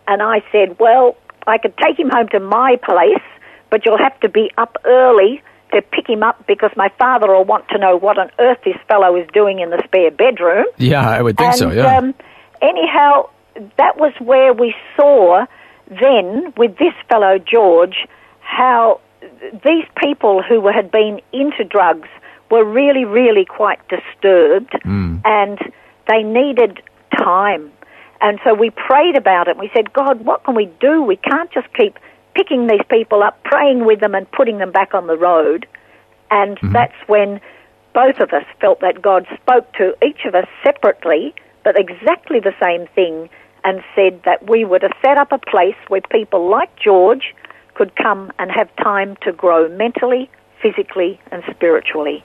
And 0.07 0.21
I 0.21 0.43
said, 0.51 0.77
well, 0.79 1.15
I 1.47 1.57
could 1.57 1.75
take 1.77 1.97
him 1.97 2.09
home 2.09 2.27
to 2.29 2.39
my 2.39 2.77
place, 2.83 3.23
but 3.69 3.85
you'll 3.85 3.97
have 3.97 4.19
to 4.21 4.29
be 4.29 4.51
up 4.57 4.77
early 4.85 5.41
to 5.73 5.81
pick 5.81 6.07
him 6.07 6.23
up 6.23 6.45
because 6.47 6.71
my 6.75 6.89
father 6.97 7.27
will 7.27 7.43
want 7.43 7.67
to 7.69 7.77
know 7.77 7.97
what 7.97 8.17
on 8.17 8.29
earth 8.39 8.59
this 8.63 8.77
fellow 8.87 9.15
is 9.15 9.27
doing 9.33 9.59
in 9.59 9.69
the 9.69 9.81
spare 9.85 10.11
bedroom. 10.11 10.65
Yeah, 10.77 11.07
I 11.07 11.21
would 11.21 11.37
think 11.37 11.51
and, 11.51 11.59
so. 11.59 11.71
Yeah. 11.71 11.97
Um, 11.97 12.13
anyhow, 12.61 13.29
that 13.77 13.97
was 13.97 14.13
where 14.19 14.53
we 14.53 14.73
saw 14.95 15.45
then 15.87 16.53
with 16.57 16.77
this 16.77 16.93
fellow 17.09 17.37
George 17.37 18.07
how 18.39 19.01
these 19.63 19.85
people 19.97 20.41
who 20.41 20.67
had 20.67 20.91
been 20.91 21.19
into 21.33 21.63
drugs 21.63 22.07
were 22.51 22.63
really, 22.63 23.05
really 23.05 23.45
quite 23.45 23.79
disturbed, 23.87 24.73
and 25.25 25.59
they 26.07 26.23
needed 26.23 26.81
time. 27.17 27.71
And 28.21 28.39
so 28.43 28.53
we 28.53 28.69
prayed 28.69 29.17
about 29.17 29.47
it. 29.47 29.57
We 29.57 29.69
said, 29.73 29.91
God, 29.93 30.23
what 30.25 30.43
can 30.43 30.55
we 30.55 30.69
do? 30.79 31.01
We 31.01 31.17
can't 31.17 31.51
just 31.51 31.67
keep 31.73 31.97
picking 32.35 32.67
these 32.67 32.81
people 32.89 33.23
up, 33.23 33.41
praying 33.43 33.85
with 33.85 33.99
them, 34.01 34.13
and 34.13 34.29
putting 34.31 34.57
them 34.59 34.71
back 34.71 34.93
on 34.93 35.07
the 35.07 35.17
road. 35.17 35.65
And 36.29 36.57
that's 36.73 36.95
when 37.07 37.39
both 37.93 38.19
of 38.19 38.31
us 38.33 38.43
felt 38.59 38.81
that 38.81 39.01
God 39.01 39.25
spoke 39.41 39.71
to 39.73 39.95
each 40.05 40.25
of 40.25 40.35
us 40.35 40.47
separately, 40.63 41.33
but 41.63 41.79
exactly 41.79 42.39
the 42.39 42.53
same 42.61 42.87
thing, 42.93 43.29
and 43.63 43.81
said 43.95 44.21
that 44.25 44.49
we 44.49 44.65
were 44.65 44.79
to 44.79 44.89
set 45.01 45.17
up 45.17 45.31
a 45.31 45.37
place 45.37 45.75
where 45.87 46.01
people 46.11 46.49
like 46.49 46.69
George 46.77 47.33
could 47.73 47.95
come 47.95 48.31
and 48.37 48.51
have 48.51 48.69
time 48.77 49.17
to 49.21 49.31
grow 49.31 49.67
mentally, 49.69 50.29
physically, 50.61 51.19
and 51.31 51.43
spiritually. 51.51 52.23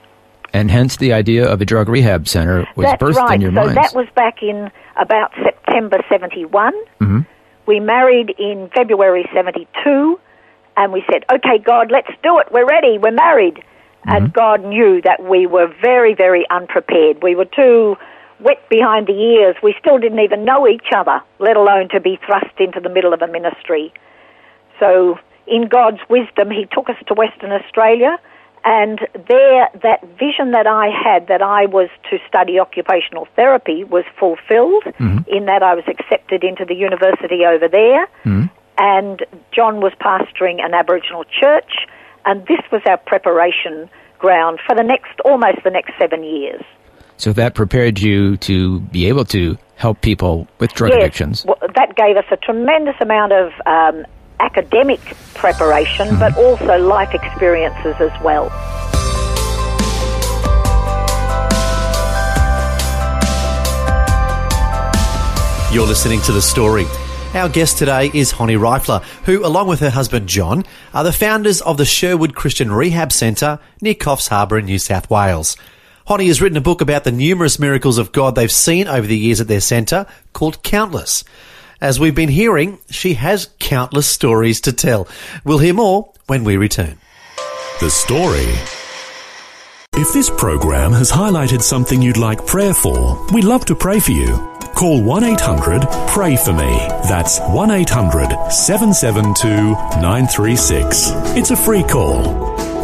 and 0.53 0.69
hence 0.69 0.97
the 0.97 1.13
idea 1.13 1.47
of 1.47 1.61
a 1.61 1.65
drug 1.65 1.87
rehab 1.87 2.27
center 2.27 2.67
was 2.75 2.85
That's 2.85 3.01
birthed 3.01 3.15
right. 3.15 3.35
in 3.35 3.41
your 3.41 3.51
so 3.51 3.55
minds. 3.55 3.75
that 3.75 3.93
was 3.95 4.07
back 4.15 4.43
in 4.43 4.69
about 4.97 5.31
September 5.41 6.03
71. 6.09 6.73
Mm-hmm. 6.99 7.19
We 7.65 7.79
married 7.79 8.33
in 8.37 8.69
February 8.75 9.29
72, 9.33 10.19
and 10.77 10.91
we 10.91 11.03
said, 11.11 11.23
okay, 11.31 11.57
God, 11.63 11.91
let's 11.91 12.11
do 12.23 12.39
it. 12.39 12.47
We're 12.51 12.67
ready. 12.67 12.97
We're 12.97 13.11
married. 13.11 13.55
Mm-hmm. 13.55 14.09
And 14.09 14.33
God 14.33 14.65
knew 14.65 15.01
that 15.03 15.23
we 15.23 15.45
were 15.45 15.67
very, 15.81 16.15
very 16.15 16.45
unprepared. 16.49 17.21
We 17.21 17.35
were 17.35 17.45
too 17.45 17.97
wet 18.39 18.67
behind 18.69 19.07
the 19.07 19.13
ears. 19.13 19.55
We 19.61 19.75
still 19.79 19.99
didn't 19.99 20.19
even 20.19 20.43
know 20.43 20.67
each 20.67 20.87
other, 20.95 21.21
let 21.39 21.57
alone 21.57 21.89
to 21.89 21.99
be 21.99 22.19
thrust 22.25 22.59
into 22.59 22.79
the 22.79 22.89
middle 22.89 23.13
of 23.13 23.21
a 23.21 23.27
ministry. 23.27 23.93
So, 24.79 25.19
in 25.45 25.67
God's 25.67 25.99
wisdom, 26.09 26.49
He 26.49 26.65
took 26.71 26.89
us 26.89 26.95
to 27.07 27.13
Western 27.13 27.51
Australia, 27.51 28.17
and 28.63 28.99
there, 29.27 29.69
that 29.81 30.01
vision 30.19 30.51
that 30.51 30.67
I 30.67 30.87
had 30.89 31.27
that 31.27 31.41
I 31.41 31.65
was 31.65 31.89
to 32.09 32.17
study 32.27 32.59
occupational 32.59 33.27
therapy 33.35 33.83
was 33.83 34.03
fulfilled 34.19 34.83
in 35.27 35.45
that 35.45 35.63
I 35.63 35.73
was 35.75 35.83
accepted 35.87 36.43
into 36.43 36.65
the 36.65 36.75
university 36.75 37.45
over 37.45 37.67
there, 37.67 38.07
and 38.77 39.25
John 39.51 39.81
was 39.81 39.93
pastoring 39.99 40.63
an 40.63 40.73
Aboriginal 40.73 41.23
church, 41.25 41.71
and 42.25 42.45
this 42.47 42.59
was 42.71 42.81
our 42.87 42.97
preparation 42.97 43.89
ground 44.19 44.59
for 44.65 44.75
the 44.75 44.83
next, 44.83 45.19
almost 45.25 45.57
the 45.63 45.71
next 45.71 45.93
seven 45.99 46.23
years. 46.23 46.63
so 47.17 47.33
that 47.33 47.53
prepared 47.55 47.99
you 47.99 48.37
to 48.37 48.79
be 48.81 49.07
able 49.07 49.25
to 49.25 49.57
help 49.75 50.01
people 50.01 50.47
with 50.59 50.71
drug 50.73 50.91
Yes, 50.91 50.99
addictions. 50.99 51.45
well, 51.45 51.57
that 51.75 51.95
gave 51.95 52.15
us 52.17 52.25
a 52.31 52.37
tremendous 52.37 52.95
amount 53.01 53.31
of 53.33 53.51
um, 53.65 54.05
academic 54.41 54.99
preparation, 55.35 56.07
Mm-hmm. 56.07 56.19
but 56.19 56.35
also 56.37 56.77
life 56.77 57.13
experiences 57.13 57.95
as 57.99 58.11
well. 58.21 58.49
You're 65.71 65.87
listening 65.87 66.19
to 66.23 66.33
The 66.33 66.41
Story. 66.41 66.85
Our 67.33 67.47
guest 67.47 67.77
today 67.77 68.11
is 68.13 68.31
Honi 68.31 68.55
Reifler, 68.55 69.01
who, 69.23 69.45
along 69.45 69.69
with 69.69 69.79
her 69.79 69.89
husband 69.89 70.27
John, 70.27 70.65
are 70.93 71.05
the 71.05 71.13
founders 71.13 71.61
of 71.61 71.77
the 71.77 71.85
Sherwood 71.85 72.35
Christian 72.35 72.73
Rehab 72.73 73.13
Centre 73.13 73.57
near 73.81 73.93
Coffs 73.93 74.27
Harbour 74.27 74.59
in 74.59 74.65
New 74.65 74.79
South 74.79 75.09
Wales. 75.09 75.55
Honi 76.07 76.27
has 76.27 76.41
written 76.41 76.57
a 76.57 76.61
book 76.61 76.81
about 76.81 77.05
the 77.05 77.11
numerous 77.11 77.57
miracles 77.57 77.97
of 77.97 78.11
God 78.11 78.35
they've 78.35 78.51
seen 78.51 78.85
over 78.89 79.07
the 79.07 79.17
years 79.17 79.39
at 79.39 79.47
their 79.47 79.61
centre 79.61 80.07
called 80.33 80.61
Countless. 80.61 81.23
As 81.81 81.99
we've 81.99 82.13
been 82.13 82.29
hearing, 82.29 82.77
she 82.91 83.15
has 83.15 83.49
countless 83.57 84.05
stories 84.07 84.61
to 84.61 84.71
tell. 84.71 85.07
We'll 85.43 85.57
hear 85.57 85.73
more 85.73 86.13
when 86.27 86.43
we 86.43 86.55
return. 86.55 86.99
The 87.79 87.89
story. 87.89 88.45
If 89.99 90.13
this 90.13 90.29
program 90.29 90.91
has 90.93 91.11
highlighted 91.11 91.63
something 91.63 91.99
you'd 91.99 92.17
like 92.17 92.45
prayer 92.45 92.75
for, 92.75 93.25
we'd 93.33 93.45
love 93.45 93.65
to 93.65 93.75
pray 93.75 93.99
for 93.99 94.11
you. 94.11 94.37
Call 94.75 95.01
1 95.01 95.23
800 95.23 95.87
Pray 96.07 96.35
For 96.35 96.53
Me. 96.53 96.77
That's 97.09 97.39
1 97.39 97.71
800 97.71 98.51
772 98.51 99.47
936. 100.01 101.09
It's 101.35 101.49
a 101.49 101.57
free 101.57 101.83
call. 101.83 102.27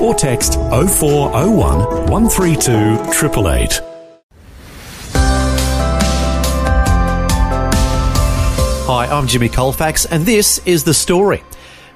Or 0.04 0.16
text 0.16 0.56
0401 0.56 2.10
132 2.10 2.72
888. 2.72 3.97
I'm 9.09 9.25
Jimmy 9.25 9.47
Colfax, 9.47 10.05
and 10.05 10.25
this 10.25 10.59
is 10.65 10.83
The 10.83 10.93
Story. 10.93 11.41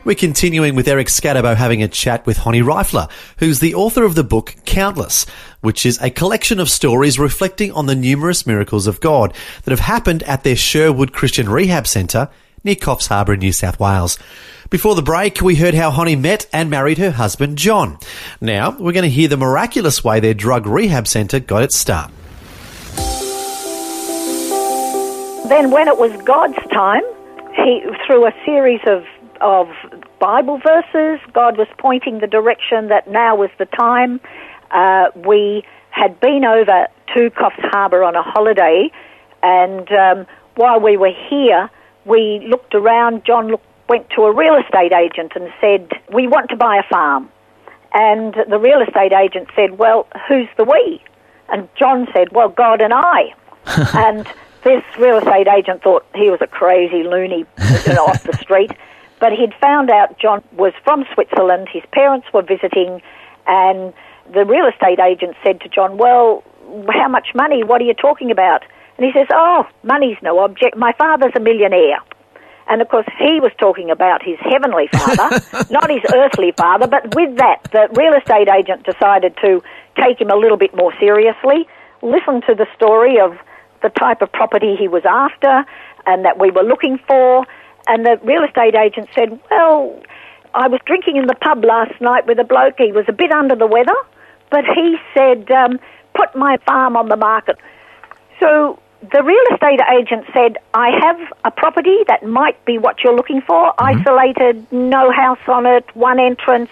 We're 0.06 0.16
continuing 0.16 0.76
with 0.76 0.88
Eric 0.88 1.08
Skattebo 1.08 1.58
having 1.58 1.84
a 1.84 1.90
chat 1.90 2.26
with 2.26 2.38
Honi 2.38 2.62
Reifler, 2.62 3.12
who's 3.38 3.60
the 3.60 3.76
author 3.76 4.06
of 4.06 4.16
the 4.16 4.24
book 4.24 4.56
Countless, 4.64 5.26
which 5.60 5.86
is 5.86 6.02
a 6.02 6.10
collection 6.10 6.58
of 6.58 6.70
stories 6.70 7.20
reflecting 7.20 7.74
on 7.74 7.86
the 7.86 7.96
numerous 7.96 8.48
miracles 8.48 8.88
of 8.88 9.02
God 9.02 9.34
that 9.64 9.72
have 9.72 9.82
happened 9.82 10.24
at 10.24 10.46
their 10.46 10.56
Sherwood 10.56 11.12
Christian 11.12 11.50
Rehab 11.50 11.86
Centre 11.86 12.30
near 12.64 12.76
Coffs 12.76 13.08
Harbour 13.08 13.34
in 13.34 13.40
New 13.42 13.52
South 13.52 13.78
Wales. 13.78 14.18
Before 14.70 14.96
the 14.96 15.02
break, 15.02 15.42
we 15.42 15.56
heard 15.56 15.74
how 15.74 15.92
Honi 15.92 16.16
met 16.16 16.48
and 16.54 16.70
married 16.70 16.98
her 16.98 17.12
husband 17.12 17.58
John. 17.58 17.98
Now, 18.40 18.72
we're 18.72 18.94
going 18.94 19.04
to 19.04 19.10
hear 19.10 19.28
the 19.28 19.36
miraculous 19.36 20.02
way 20.02 20.22
their 20.22 20.34
drug 20.34 20.66
rehab 20.66 21.10
centre 21.10 21.42
got 21.42 21.64
its 21.64 21.78
start. 21.78 22.10
Then, 25.48 25.72
when 25.72 25.88
it 25.88 25.98
was 25.98 26.12
God's 26.24 26.58
time, 26.72 27.04
he 27.56 27.84
through 28.06 28.26
a 28.28 28.34
series 28.46 28.82
of 28.88 29.04
of 29.42 29.68
Bible 30.20 30.60
verses, 30.60 31.20
God 31.34 31.58
was 31.58 31.68
pointing 31.80 32.20
the 32.20 32.28
direction 32.28 32.90
that 32.90 33.10
now 33.10 33.36
was 33.36 33.50
the 33.58 33.66
time. 33.66 34.22
Uh, 34.70 35.08
we 35.16 35.64
had 35.90 36.20
been 36.20 36.46
over 36.46 36.88
to 37.16 37.30
Coffs 37.32 37.60
Harbour 37.72 38.04
on 38.04 38.16
a 38.16 38.22
holiday, 38.22 38.92
and 39.42 39.92
um, 39.92 40.28
while 40.56 40.80
we 40.80 40.96
were 40.96 41.14
here, 41.30 41.70
we 42.06 42.46
looked 42.48 42.76
around. 42.76 43.26
John 43.26 43.48
looked, 43.48 43.66
went 43.90 44.10
to 44.12 44.24
a 44.24 44.34
real 44.34 44.56
estate 44.56 44.94
agent 44.94 45.34
and 45.36 45.52
said, 45.60 45.90
"We 46.14 46.28
want 46.28 46.50
to 46.52 46.56
buy 46.56 46.78
a 46.78 46.88
farm." 46.90 47.30
And 47.94 48.34
the 48.48 48.60
real 48.60 48.82
estate 48.82 49.12
agent 49.12 49.50
said, 49.56 49.78
"Well, 49.78 50.08
who's 50.28 50.48
the 50.58 50.64
we?" 50.64 51.04
And 51.50 51.68
John 51.78 52.08
said, 52.14 52.32
"Well, 52.32 52.50
God 52.50 52.82
and 52.82 52.94
I." 52.94 53.34
and 53.94 54.28
this 54.64 54.84
real 55.00 55.18
estate 55.18 55.48
agent 55.48 55.82
thought 55.84 56.06
he 56.16 56.30
was 56.30 56.40
a 56.42 56.48
crazy 56.48 57.04
loony 57.04 57.46
you 57.88 57.94
know, 57.94 58.06
off 58.06 58.24
the 58.24 58.38
street. 58.38 58.72
But 59.22 59.34
he'd 59.34 59.54
found 59.62 59.92
out 59.92 60.18
John 60.18 60.44
was 60.54 60.74
from 60.84 61.06
Switzerland. 61.14 61.68
His 61.72 61.84
parents 61.94 62.26
were 62.34 62.42
visiting, 62.42 63.04
and 63.46 63.94
the 64.34 64.46
real 64.46 64.66
estate 64.66 64.98
agent 64.98 65.36
said 65.44 65.62
to 65.62 65.70
John, 65.70 66.00
"Well, 66.00 66.44
how 66.90 67.08
much 67.08 67.28
money? 67.36 67.64
What 67.64 67.82
are 67.82 67.84
you 67.84 67.94
talking 67.94 68.32
about?" 68.32 68.64
And 68.98 69.06
he 69.06 69.12
says, 69.14 69.28
"Oh, 69.32 69.68
money's 69.84 70.18
no 70.24 70.40
object. 70.40 70.76
My 70.76 70.94
father's 70.94 71.34
a 71.36 71.40
millionaire." 71.40 72.00
And 72.68 72.82
of 72.82 72.90
course, 72.90 73.06
he 73.20 73.40
was 73.40 73.52
talking 73.60 73.92
about 73.92 74.24
his 74.24 74.40
heavenly 74.40 74.88
father, 74.92 75.40
not 75.70 75.92
his 75.92 76.02
earthly 76.16 76.52
father. 76.58 76.88
But 76.88 77.14
with 77.14 77.38
that, 77.38 77.70
the 77.72 77.90
real 77.94 78.16
estate 78.16 78.50
agent 78.50 78.86
decided 78.86 79.38
to 79.44 79.62
take 79.98 80.20
him 80.20 80.32
a 80.32 80.36
little 80.36 80.58
bit 80.58 80.76
more 80.76 80.94
seriously, 81.00 81.68
listen 82.02 82.42
to 82.48 82.56
the 82.56 82.66
story 82.76 83.20
of 83.20 83.38
the 83.82 83.90
type 83.90 84.22
of 84.22 84.32
property 84.32 84.76
he 84.78 84.88
was 84.88 85.04
after 85.06 85.66
and 86.06 86.26
that 86.26 86.40
we 86.40 86.52
were 86.52 86.64
looking 86.64 86.98
for. 87.08 87.46
And 87.88 88.06
the 88.06 88.20
real 88.24 88.44
estate 88.44 88.76
agent 88.76 89.10
said, 89.16 89.40
Well, 89.50 90.00
I 90.54 90.68
was 90.68 90.80
drinking 90.86 91.18
in 91.18 91.28
the 91.28 91.36
pub 91.36 91.64
last 91.64 92.00
night 92.02 92.28
with 92.28 92.40
a 92.40 92.44
bloke. 92.44 92.76
He 92.78 92.92
was 92.92 93.06
a 93.08 93.14
bit 93.14 93.32
under 93.32 93.56
the 93.56 93.68
weather, 93.68 93.96
but 94.50 94.66
he 94.66 94.98
said, 95.16 95.50
um, 95.52 95.80
Put 96.14 96.36
my 96.36 96.58
farm 96.66 96.98
on 96.98 97.10
the 97.10 97.16
market. 97.16 97.58
So 98.40 98.80
the 99.02 99.24
real 99.24 99.44
estate 99.54 99.80
agent 99.92 100.26
said, 100.34 100.58
I 100.74 100.92
have 101.02 101.20
a 101.44 101.52
property 101.52 101.98
that 102.08 102.24
might 102.24 102.64
be 102.66 102.78
what 102.78 103.04
you're 103.04 103.16
looking 103.16 103.42
for, 103.42 103.74
isolated, 103.80 104.72
no 104.72 105.12
house 105.12 105.40
on 105.48 105.66
it, 105.66 105.86
one 105.96 106.20
entrance, 106.20 106.70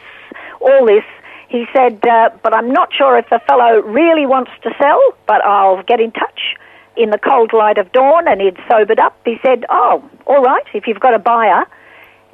all 0.60 0.86
this. 0.86 1.04
He 1.48 1.66
said, 1.74 2.06
uh, 2.08 2.30
but 2.44 2.54
I'm 2.54 2.72
not 2.72 2.94
sure 2.94 3.18
if 3.18 3.28
the 3.30 3.39
fellow 3.48 3.82
really 3.82 4.28
wants 4.28 4.51
to 4.62 4.70
sell, 4.80 5.01
but 5.25 5.44
I'll 5.44 5.82
get 5.84 6.00
in 6.00 6.12
touch. 6.12 6.56
In 7.00 7.12
the 7.12 7.18
cold 7.18 7.53
light 7.53 7.77
of 7.77 7.91
dawn, 7.94 8.27
and 8.27 8.41
he'd 8.41 8.58
sobered 8.70 9.00
up, 9.00 9.18
he 9.24 9.38
said, 9.41 9.65
Oh, 9.70 10.03
all 10.25 10.44
right, 10.44 10.65
if 10.74 10.86
you've 10.86 11.00
got 11.00 11.13
a 11.13 11.20
buyer. 11.20 11.63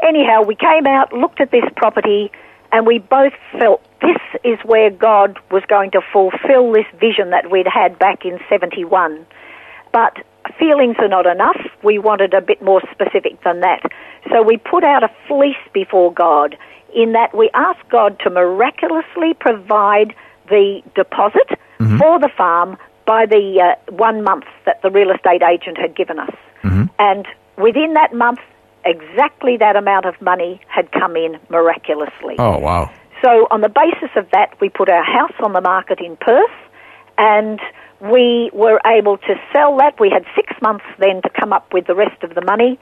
Anyhow, 0.02 0.42
we 0.42 0.56
came 0.56 0.88
out, 0.88 1.14
looked 1.14 1.40
at 1.40 1.52
this 1.52 1.64
property, 1.78 2.32
and 2.72 2.88
we 2.88 2.98
both 2.98 3.34
felt 3.60 3.86
this 4.02 4.18
is 4.44 4.58
where 4.66 4.90
God 4.90 5.38
was 5.52 5.62
going 5.68 5.92
to 5.92 6.02
fulfill 6.12 6.72
this 6.72 6.88
vision 7.00 7.30
that 7.30 7.52
we'd 7.52 7.68
had 7.68 8.00
back 8.00 8.26
in 8.26 8.40
71. 8.50 9.26
But 9.94 10.18
feelings 10.58 10.96
are 10.98 11.08
not 11.08 11.28
enough. 11.28 11.62
We 11.84 12.00
wanted 12.00 12.34
a 12.34 12.42
bit 12.42 12.62
more 12.62 12.82
specific 12.92 13.42
than 13.44 13.60
that. 13.60 13.84
So 14.32 14.42
we 14.42 14.58
put 14.58 14.84
out 14.84 15.04
a 15.04 15.12
fleece 15.28 15.56
before 15.74 16.12
God 16.12 16.58
in 16.96 17.12
that 17.12 17.36
we 17.38 17.52
asked 17.54 17.88
God 17.90 18.20
to 18.22 18.32
miraculously 18.32 19.36
provide 19.40 20.16
the 20.50 20.82
deposit 20.96 21.50
mm-hmm. 21.80 21.98
for 21.98 22.20
the 22.20 22.30
farm 22.36 22.78
by 23.06 23.26
the 23.26 23.62
uh, 23.62 23.92
one 23.92 24.24
month 24.24 24.46
that 24.66 24.82
the 24.82 24.90
real 24.90 25.12
estate 25.12 25.42
agent 25.44 25.78
had 25.78 25.96
given 25.96 26.20
us. 26.20 26.36
And 27.00 27.28
within 27.58 27.94
that 27.94 28.14
month, 28.14 28.40
exactly 28.86 29.58
that 29.58 29.76
amount 29.76 30.06
of 30.06 30.20
money 30.22 30.62
had 30.68 30.92
come 30.92 31.16
in 31.16 31.40
miraculously. 31.50 32.36
Oh, 32.40 32.58
wow. 32.58 32.92
So, 33.24 33.48
on 33.50 33.62
the 33.62 33.70
basis 33.70 34.10
of 34.16 34.30
that, 34.32 34.60
we 34.62 34.70
put 34.70 34.90
our 34.90 35.04
house 35.04 35.34
on 35.44 35.54
the 35.54 35.62
market 35.62 36.00
in 36.00 36.18
Perth 36.18 36.52
and 37.18 37.60
we 38.02 38.52
were 38.54 38.80
able 38.86 39.18
to 39.18 39.36
sell 39.54 39.78
that. 39.78 40.00
We 40.00 40.10
had 40.10 40.26
six 40.36 40.54
months 40.62 40.86
then 41.00 41.22
to 41.22 41.30
come 41.30 41.54
up 41.54 41.74
with 41.74 41.88
the 41.88 41.96
rest 41.96 42.24
of 42.24 42.36
the 42.36 42.44
money. 42.46 42.80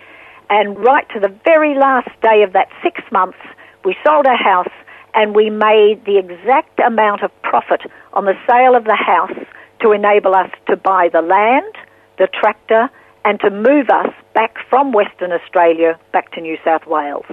And 0.50 0.78
right 0.78 1.08
to 1.14 1.20
the 1.20 1.34
very 1.46 1.76
last 1.76 2.10
day 2.22 2.44
of 2.44 2.54
that 2.54 2.68
six 2.82 3.02
months, 3.12 3.38
we 3.86 3.96
sold 4.04 4.26
our 4.26 4.38
house 4.38 4.72
and 5.14 5.36
we 5.36 5.50
made 5.50 6.04
the 6.06 6.18
exact 6.18 6.80
amount 6.80 7.22
of 7.22 7.32
profit 7.44 7.82
on 8.14 8.26
the 8.26 8.34
sale 8.50 8.76
of 8.76 8.86
the 8.86 8.96
house 8.96 9.46
to 9.84 9.92
enable 9.92 10.34
us 10.34 10.50
to 10.68 10.76
buy 10.76 11.10
the 11.12 11.22
land, 11.22 11.76
the 12.18 12.28
tractor, 12.28 12.90
and 13.26 13.40
to 13.42 13.50
move 13.50 13.90
us 13.90 14.14
back 14.34 14.56
from 14.70 14.92
Western 14.92 15.32
Australia 15.32 16.00
back 16.12 16.32
to 16.32 16.42
New 16.42 16.58
South 16.64 16.86
Wales. 16.88 17.26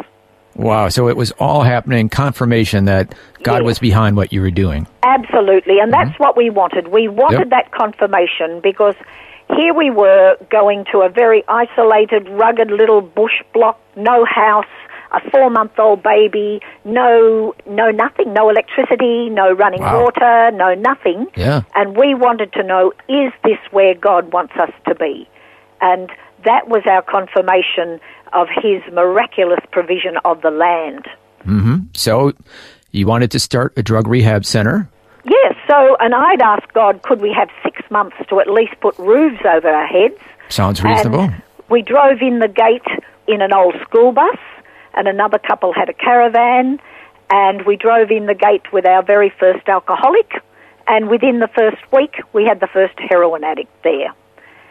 Wow. 0.57 0.89
So 0.89 1.09
it 1.09 1.17
was 1.17 1.31
all 1.33 1.63
happening, 1.63 2.09
confirmation 2.09 2.85
that 2.85 3.15
God 3.43 3.63
Yes. 3.63 3.65
was 3.65 3.79
behind 3.79 4.17
what 4.17 4.33
you 4.33 4.41
were 4.43 4.51
doing. 4.51 4.87
Absolutely, 5.03 5.79
and 5.79 5.93
that's 5.93 6.11
mm-hmm. 6.11 6.23
what 6.23 6.37
we 6.37 6.51
wanted. 6.51 6.89
We 6.89 7.09
wanted 7.09 7.39
Yep. 7.39 7.51
that 7.51 7.71
confirmation 7.71 8.61
because 8.61 8.95
here 9.57 9.75
we 9.75 9.91
were 9.91 10.37
going 10.51 10.85
to 10.93 11.01
a 11.01 11.09
very 11.09 11.45
isolated, 11.49 12.29
rugged 12.29 12.71
little 12.71 13.01
bush 13.01 13.43
block, 13.55 13.81
no 13.97 14.25
house, 14.25 14.67
a 15.13 15.31
four-month-old 15.31 16.03
baby, 16.03 16.61
no, 16.85 17.55
no 17.67 17.91
nothing, 17.91 18.33
no 18.33 18.49
electricity, 18.51 19.29
no 19.31 19.53
running 19.53 19.81
Wow. 19.81 20.05
water, 20.05 20.51
no 20.53 20.75
nothing. 20.75 21.27
Yeah. 21.37 21.63
And 21.75 21.97
we 21.97 22.15
wanted 22.15 22.53
to 22.55 22.63
know, 22.63 22.93
is 23.09 23.33
this 23.45 23.59
where 23.71 23.95
God 23.95 24.33
wants 24.33 24.55
us 24.57 24.71
to 24.87 24.95
be? 24.95 25.29
And 25.81 26.11
that 26.45 26.69
was 26.69 26.83
our 26.87 27.03
confirmation 27.03 28.01
of 28.33 28.49
His 28.63 28.83
miraculous 28.93 29.61
provision 29.73 30.17
of 30.25 30.43
the 30.43 30.51
land. 30.51 31.09
Mm-hmm. 31.45 31.77
So 31.95 32.33
you 32.93 33.07
wanted 33.07 33.31
to 33.33 33.39
start 33.41 33.73
a 33.77 33.83
drug 33.83 34.07
rehab 34.07 34.45
center. 34.45 34.89
Yes, 35.25 35.55
so, 35.69 35.97
and 36.01 36.15
I'd 36.15 36.41
asked 36.41 36.73
God, 36.73 37.03
could 37.03 37.21
we 37.21 37.33
have 37.33 37.49
six 37.63 37.83
months 37.91 38.17
to 38.29 38.41
at 38.41 38.49
least 38.49 38.75
put 38.81 38.99
roofs 38.99 39.43
over 39.45 39.69
our 39.69 39.87
heads? 39.87 40.15
Sounds 40.49 40.83
reasonable. 40.83 41.21
And 41.21 41.43
we 41.69 41.83
drove 41.83 42.23
in 42.23 42.39
the 42.39 42.49
gate 42.49 42.87
in 43.29 43.43
an 43.43 43.53
old 43.53 43.75
school 43.83 44.13
bus, 44.13 44.39
and 44.95 45.09
another 45.09 45.39
couple 45.39 45.73
had 45.73 45.89
a 45.89 45.93
caravan, 45.95 46.81
and 47.31 47.65
we 47.65 47.77
drove 47.77 48.11
in 48.11 48.27
the 48.27 48.35
gate 48.35 48.73
with 48.73 48.87
our 48.87 49.03
very 49.03 49.33
first 49.39 49.69
alcoholic, 49.69 50.43
and 50.87 51.09
within 51.09 51.39
the 51.39 51.49
first 51.49 51.81
week, 51.93 52.17
we 52.33 52.45
had 52.45 52.61
the 52.61 52.67
first 52.67 52.95
heroin 52.99 53.45
addict 53.45 53.71
there. 53.83 54.13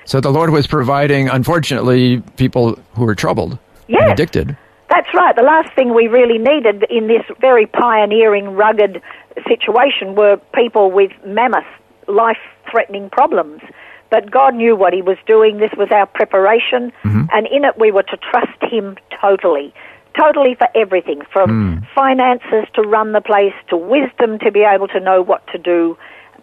So 0.05 0.19
the 0.19 0.31
Lord 0.31 0.49
was 0.49 0.67
providing, 0.67 1.29
unfortunately, 1.29 2.21
people 2.35 2.79
who 2.95 3.05
were 3.05 3.15
troubled 3.15 3.51
and 3.51 3.59
Yes. 3.87 4.11
addicted. 4.11 4.57
That's 4.89 5.13
right. 5.13 5.35
The 5.35 5.43
last 5.43 5.71
thing 5.75 5.93
we 5.93 6.07
really 6.07 6.39
needed 6.39 6.83
in 6.89 7.07
this 7.07 7.21
very 7.39 7.67
pioneering, 7.67 8.55
rugged 8.55 9.01
situation 9.47 10.15
were 10.15 10.37
people 10.53 10.91
with 10.91 11.11
mammoth, 11.25 11.65
life 12.07 12.39
threatening 12.69 13.09
problems. 13.11 13.61
But 14.09 14.31
God 14.31 14.55
knew 14.55 14.75
what 14.75 14.93
He 14.93 15.03
was 15.03 15.17
doing. 15.27 15.59
This 15.59 15.71
was 15.77 15.89
our 15.91 16.07
preparation, 16.07 16.91
mm-hmm. 17.03 17.25
and 17.31 17.45
in 17.47 17.63
it 17.63 17.77
we 17.77 17.91
were 17.91 18.03
to 18.03 18.17
trust 18.17 18.61
Him 18.63 18.97
totally. 19.21 19.73
Totally 20.19 20.55
for 20.55 20.67
everything, 20.75 21.21
from 21.31 21.79
hmm. 21.79 21.85
finances 21.95 22.65
to 22.73 22.81
run 22.81 23.13
the 23.13 23.21
place, 23.21 23.53
to 23.69 23.77
wisdom 23.77 24.39
to 24.39 24.51
be 24.51 24.61
able 24.61 24.87
to 24.89 24.99
know 24.99 25.21
what 25.21 25.45
to 25.47 25.57
do, 25.57 25.97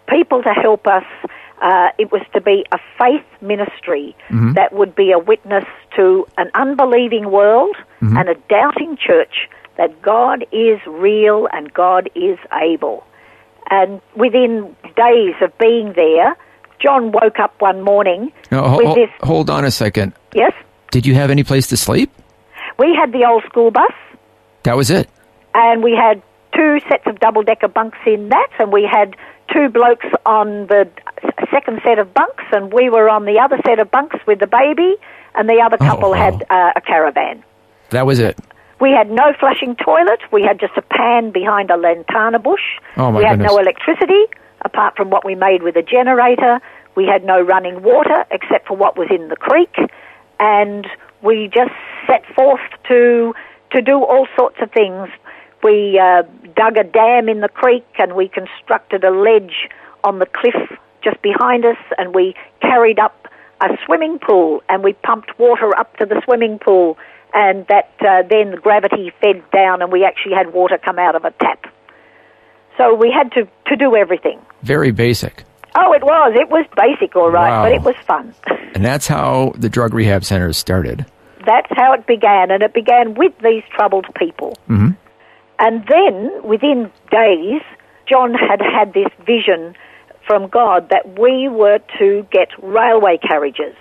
people 0.07 0.41
to 0.43 0.53
help 0.53 0.87
us. 0.87 1.05
Uh, 1.61 1.89
it 1.97 2.11
was 2.11 2.21
to 2.33 2.39
be 2.39 2.63
a 2.71 2.77
faith 2.99 3.25
ministry 3.41 4.15
mm-hmm. 4.29 4.53
that 4.53 4.73
would 4.73 4.95
be 4.95 5.11
a 5.11 5.17
witness 5.17 5.65
to 5.95 6.27
an 6.37 6.51
unbelieving 6.53 7.31
world 7.31 7.75
mm-hmm. 7.99 8.15
and 8.15 8.29
a 8.29 8.35
doubting 8.47 8.95
church 8.95 9.49
that 9.77 9.99
God 10.03 10.45
is 10.51 10.79
real 10.85 11.47
and 11.51 11.73
God 11.73 12.11
is 12.13 12.37
able. 12.53 13.03
And 13.71 14.01
within 14.15 14.75
days 14.95 15.35
of 15.41 15.57
being 15.57 15.93
there, 15.93 16.35
John 16.79 17.11
woke 17.11 17.39
up 17.39 17.59
one 17.59 17.81
morning 17.81 18.31
No, 18.51 18.63
ho- 18.63 18.77
with 18.77 18.87
ho- 18.87 18.95
this. 18.95 19.09
hold 19.21 19.49
on 19.49 19.65
a 19.65 19.71
second. 19.71 20.13
Yes, 20.33 20.53
Did 20.91 21.05
you 21.05 21.15
have 21.15 21.31
any 21.31 21.43
place 21.43 21.67
to 21.67 21.77
sleep? 21.77 22.11
We 22.79 22.95
had 22.95 23.11
the 23.11 23.25
old 23.25 23.43
school 23.43 23.71
bus, 23.71 23.91
That 24.63 24.75
was 24.77 24.89
it. 24.89 25.09
and 25.53 25.83
we 25.83 25.91
had 25.93 26.21
two 26.55 26.79
sets 26.89 27.05
of 27.05 27.19
double 27.19 27.43
decker 27.43 27.67
bunks 27.67 27.97
in 28.05 28.29
that, 28.29 28.47
and 28.59 28.71
we 28.71 28.83
had 28.89 29.15
two 29.53 29.69
blokes 29.69 30.05
on 30.25 30.67
the 30.67 30.87
second 31.51 31.81
set 31.83 31.99
of 31.99 32.13
bunks, 32.13 32.43
and 32.51 32.71
we 32.73 32.89
were 32.89 33.09
on 33.09 33.25
the 33.25 33.39
other 33.39 33.57
set 33.65 33.79
of 33.79 33.89
bunks 33.91 34.17
with 34.27 34.39
the 34.39 34.47
baby, 34.47 34.95
and 35.35 35.47
the 35.49 35.61
other 35.63 35.77
Oh, 35.79 35.85
couple 35.85 36.11
wow. 36.11 36.17
had 36.17 36.43
uh, 36.49 36.73
a 36.75 36.81
caravan. 36.81 37.43
That 37.91 38.05
was 38.05 38.19
it. 38.19 38.37
We 38.79 38.91
had 38.91 39.09
no 39.09 39.33
flushing 39.39 39.75
toilet. 39.75 40.19
We 40.31 40.43
had 40.43 40.59
just 40.59 40.73
a 40.77 40.81
pan 40.83 41.31
behind 41.31 41.71
a 41.71 41.77
lantana 41.77 42.37
bush. 42.39 42.61
Oh, 42.95 43.11
my 43.11 43.19
we 43.19 43.25
had 43.25 43.37
goodness. 43.39 43.51
no 43.53 43.57
electricity 43.59 44.23
apart 44.61 44.95
from 44.95 45.09
what 45.09 45.23
we 45.25 45.33
made 45.35 45.63
with 45.63 45.75
a 45.77 45.81
generator. 45.83 46.59
We 46.95 47.05
had 47.05 47.23
no 47.23 47.39
running 47.41 47.81
water 47.83 48.25
except 48.31 48.67
for 48.67 48.75
what 48.75 48.97
was 48.97 49.07
in 49.11 49.29
the 49.29 49.35
creek, 49.35 49.75
and 50.39 50.85
we 51.23 51.49
just 51.53 51.71
set 52.07 52.25
forth 52.35 52.61
to 52.87 53.33
to 53.71 53.81
do 53.81 53.95
all 54.03 54.27
sorts 54.37 54.57
of 54.61 54.71
things. 54.71 55.09
We 55.63 55.99
uh, 55.99 56.23
dug 56.55 56.77
a 56.77 56.83
dam 56.83 57.27
in 57.29 57.41
the 57.41 57.49
creek, 57.49 57.85
and 57.99 58.15
we 58.15 58.29
constructed 58.29 59.03
a 59.03 59.11
ledge 59.11 59.67
on 60.03 60.19
the 60.19 60.25
cliff 60.25 60.55
just 61.03 61.21
behind 61.21 61.65
us, 61.65 61.77
and 61.97 62.15
we 62.15 62.33
carried 62.61 62.99
up 62.99 63.27
a 63.61 63.69
swimming 63.85 64.19
pool, 64.19 64.61
and 64.69 64.83
we 64.83 64.93
pumped 64.93 65.37
water 65.39 65.75
up 65.77 65.97
to 65.97 66.05
the 66.05 66.21
swimming 66.25 66.59
pool, 66.59 66.97
and 67.33 67.65
that 67.67 67.91
uh, 68.01 68.21
then 68.29 68.51
the 68.51 68.57
gravity 68.57 69.11
fed 69.19 69.43
down, 69.51 69.81
and 69.81 69.91
we 69.91 70.05
actually 70.05 70.33
had 70.35 70.53
water 70.53 70.77
come 70.77 70.99
out 70.99 71.15
of 71.15 71.25
a 71.25 71.31
tap. 71.31 71.65
So 72.77 72.93
we 72.93 73.11
had 73.11 73.31
to, 73.33 73.47
to 73.67 73.75
do 73.75 73.95
everything. 73.95 74.39
Very 74.61 74.91
basic. 74.91 75.43
Oh, 75.75 75.91
it 75.93 76.03
was. 76.03 76.33
It 76.39 76.49
was 76.49 76.65
basic, 76.75 77.15
all 77.15 77.31
right, 77.31 77.49
Wow. 77.49 77.63
but 77.63 77.71
it 77.73 77.81
was 77.81 77.95
fun. 78.05 78.33
And 78.75 78.85
that's 78.85 79.07
how 79.07 79.53
the 79.57 79.69
drug 79.69 79.95
rehab 79.95 80.23
center 80.23 80.53
started. 80.53 81.03
That's 81.47 81.67
how 81.71 81.93
it 81.93 82.05
began, 82.05 82.51
and 82.51 82.61
it 82.61 82.73
began 82.73 83.15
with 83.15 83.33
these 83.41 83.63
troubled 83.75 84.05
people. 84.15 84.55
Mm-hmm. 84.69 84.89
And 85.59 85.85
then, 85.87 86.43
within 86.43 86.91
days, 87.09 87.61
John 88.07 88.33
had 88.35 88.61
had 88.61 88.93
this 88.93 89.07
vision 89.25 89.73
from 90.27 90.49
God 90.49 90.89
that 90.89 91.17
we 91.19 91.47
were 91.47 91.79
to 91.97 92.27
get 92.31 92.49
railway 92.61 93.17
carriages 93.17 93.75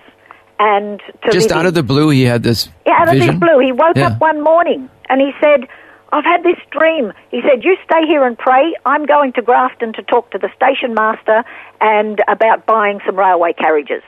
and 0.59 1.01
to 1.25 1.33
Just 1.33 1.53
out 1.53 1.67
of 1.67 1.75
the 1.75 1.83
blue, 1.83 2.09
he 2.11 2.23
had 2.23 2.43
this 2.43 2.69
Yeah, 2.87 2.95
out 3.01 3.09
of 3.09 3.15
vision. 3.15 3.41
this 3.41 3.49
blue. 3.49 3.59
He 3.59 3.73
woke 3.73 3.97
Yeah. 3.97 4.07
up 4.09 4.21
one 4.21 4.43
morning 4.43 4.89
and 5.11 5.21
he 5.21 5.33
said, 5.43 5.69
I've 6.13 6.25
had 6.25 6.45
this 6.45 6.57
dream. 6.71 7.13
He 7.31 7.43
said, 7.43 7.65
You 7.65 7.77
stay 7.85 8.07
here 8.07 8.25
and 8.25 8.39
pray. 8.39 8.75
I'm 8.87 9.05
going 9.05 9.33
to 9.35 9.43
Grafton 9.43 9.93
to 9.95 10.03
talk 10.03 10.31
to 10.31 10.39
the 10.39 10.49
station 10.57 10.95
master 10.95 11.45
and 11.81 12.23
about 12.29 12.65
buying 12.65 13.01
some 13.05 13.17
railway 13.17 13.53
carriages. 13.53 14.03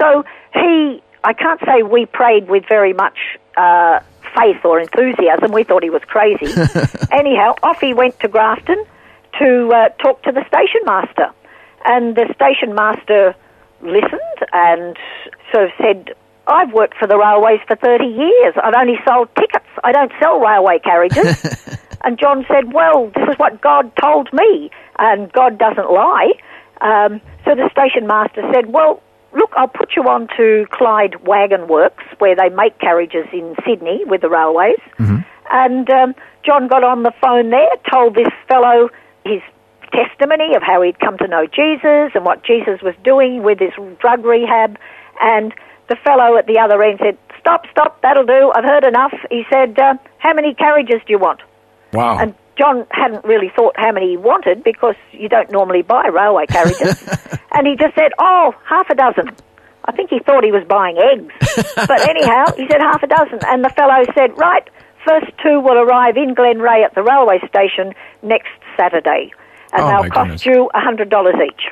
So 0.00 0.24
he, 0.54 1.02
I 1.24 1.32
can't 1.32 1.60
say 1.60 1.82
we 1.82 2.06
prayed 2.06 2.48
with 2.48 2.64
very 2.68 2.92
much 2.92 3.16
uh, 3.56 4.00
faith 4.36 4.64
or 4.64 4.80
enthusiasm. 4.80 5.52
We 5.52 5.64
thought 5.64 5.82
he 5.82 5.90
was 5.90 6.02
crazy. 6.06 6.52
Anyhow, 7.12 7.54
off 7.62 7.80
he 7.80 7.94
went 7.94 8.18
to 8.20 8.28
Grafton 8.28 8.84
to 9.40 9.70
uh, 9.74 9.88
talk 10.02 10.22
to 10.22 10.32
the 10.32 10.44
station 10.46 10.80
master. 10.84 11.32
And 11.84 12.16
the 12.16 12.32
station 12.34 12.74
master 12.74 13.34
listened 13.82 14.38
and 14.52 14.96
sort 15.52 15.64
of 15.64 15.70
said, 15.78 16.14
I've 16.46 16.72
worked 16.72 16.96
for 16.96 17.06
the 17.06 17.18
railways 17.18 17.60
for 17.66 17.76
30 17.76 18.04
years. 18.04 18.54
I've 18.62 18.74
only 18.74 18.98
sold 19.06 19.28
tickets. 19.34 19.66
I 19.82 19.92
don't 19.92 20.12
sell 20.20 20.38
railway 20.38 20.78
carriages. 20.78 21.78
and 22.04 22.18
John 22.18 22.44
said, 22.48 22.72
Well, 22.72 23.10
this 23.14 23.28
is 23.30 23.38
what 23.38 23.60
God 23.60 23.90
told 24.00 24.32
me, 24.32 24.70
and 24.98 25.32
God 25.32 25.58
doesn't 25.58 25.90
lie. 25.90 26.32
Um, 26.80 27.20
so 27.44 27.54
the 27.54 27.68
station 27.70 28.06
master 28.06 28.42
said, 28.52 28.66
Well, 28.72 29.02
look, 29.32 29.52
I'll 29.56 29.68
put 29.68 29.90
you 29.96 30.02
on 30.04 30.28
to 30.36 30.66
Clyde 30.70 31.26
Wagon 31.26 31.68
Works, 31.68 32.04
where 32.18 32.34
they 32.34 32.48
make 32.48 32.78
carriages 32.78 33.26
in 33.32 33.54
Sydney 33.66 34.04
with 34.04 34.20
the 34.20 34.28
railways. 34.28 34.78
And 35.50 35.88
um, 35.90 36.14
John 36.44 36.68
got 36.68 36.82
on 36.84 37.02
the 37.02 37.12
phone 37.20 37.50
there, 37.50 37.68
told 37.90 38.14
this 38.14 38.32
fellow 38.48 38.90
his 39.24 39.40
testimony 39.92 40.54
of 40.54 40.62
how 40.62 40.82
he'd 40.82 40.98
come 40.98 41.16
to 41.18 41.28
know 41.28 41.46
Jesus 41.46 42.12
and 42.14 42.24
what 42.24 42.44
Jesus 42.44 42.82
was 42.82 42.94
doing 43.04 43.42
with 43.42 43.58
his 43.60 43.72
drug 44.00 44.24
rehab. 44.24 44.78
And 45.20 45.54
the 45.88 45.96
fellow 45.96 46.36
at 46.36 46.46
the 46.46 46.58
other 46.58 46.82
end 46.82 46.98
said, 47.02 47.18
Stop, 47.40 47.66
stop, 47.70 48.02
that'll 48.02 48.26
do. 48.26 48.52
I've 48.56 48.64
heard 48.64 48.84
enough. 48.84 49.14
He 49.30 49.44
said, 49.52 49.78
uh, 49.78 49.94
How 50.18 50.34
many 50.34 50.52
carriages 50.52 51.00
do 51.06 51.12
you 51.12 51.18
want? 51.18 51.40
Wow. 51.92 52.18
And 52.18 52.34
John 52.58 52.86
hadn't 52.90 53.24
really 53.24 53.50
thought 53.54 53.74
how 53.76 53.92
many 53.92 54.10
he 54.10 54.16
wanted 54.16 54.64
because 54.64 54.94
you 55.12 55.28
don't 55.28 55.50
normally 55.50 55.82
buy 55.82 56.06
railway 56.08 56.46
carriages. 56.50 57.02
and 57.52 57.66
he 57.66 57.76
just 57.76 57.94
said, 57.94 58.12
Oh, 58.18 58.54
half 58.64 58.88
a 58.90 58.94
dozen. 58.94 59.30
I 59.84 59.92
think 59.92 60.10
he 60.10 60.18
thought 60.20 60.42
he 60.42 60.50
was 60.52 60.64
buying 60.64 60.98
eggs. 60.98 61.32
but 61.76 62.08
anyhow, 62.08 62.46
he 62.56 62.66
said 62.70 62.80
half 62.80 63.02
a 63.02 63.06
dozen. 63.06 63.38
And 63.46 63.64
the 63.64 63.68
fellow 63.70 64.02
said, 64.14 64.36
Right, 64.38 64.68
first 65.06 65.26
two 65.42 65.60
will 65.60 65.78
arrive 65.78 66.16
in 66.16 66.34
Glenreagh 66.34 66.84
at 66.84 66.94
the 66.94 67.02
railway 67.02 67.38
station 67.48 67.92
next 68.22 68.48
Saturday, 68.76 69.32
and 69.72 69.82
Oh, 69.82 69.88
they'll 70.02 70.10
cost 70.10 70.44
goodness. 70.44 70.46
you 70.46 70.70
hundred 70.74 71.08
dollars 71.10 71.34
each 71.46 71.70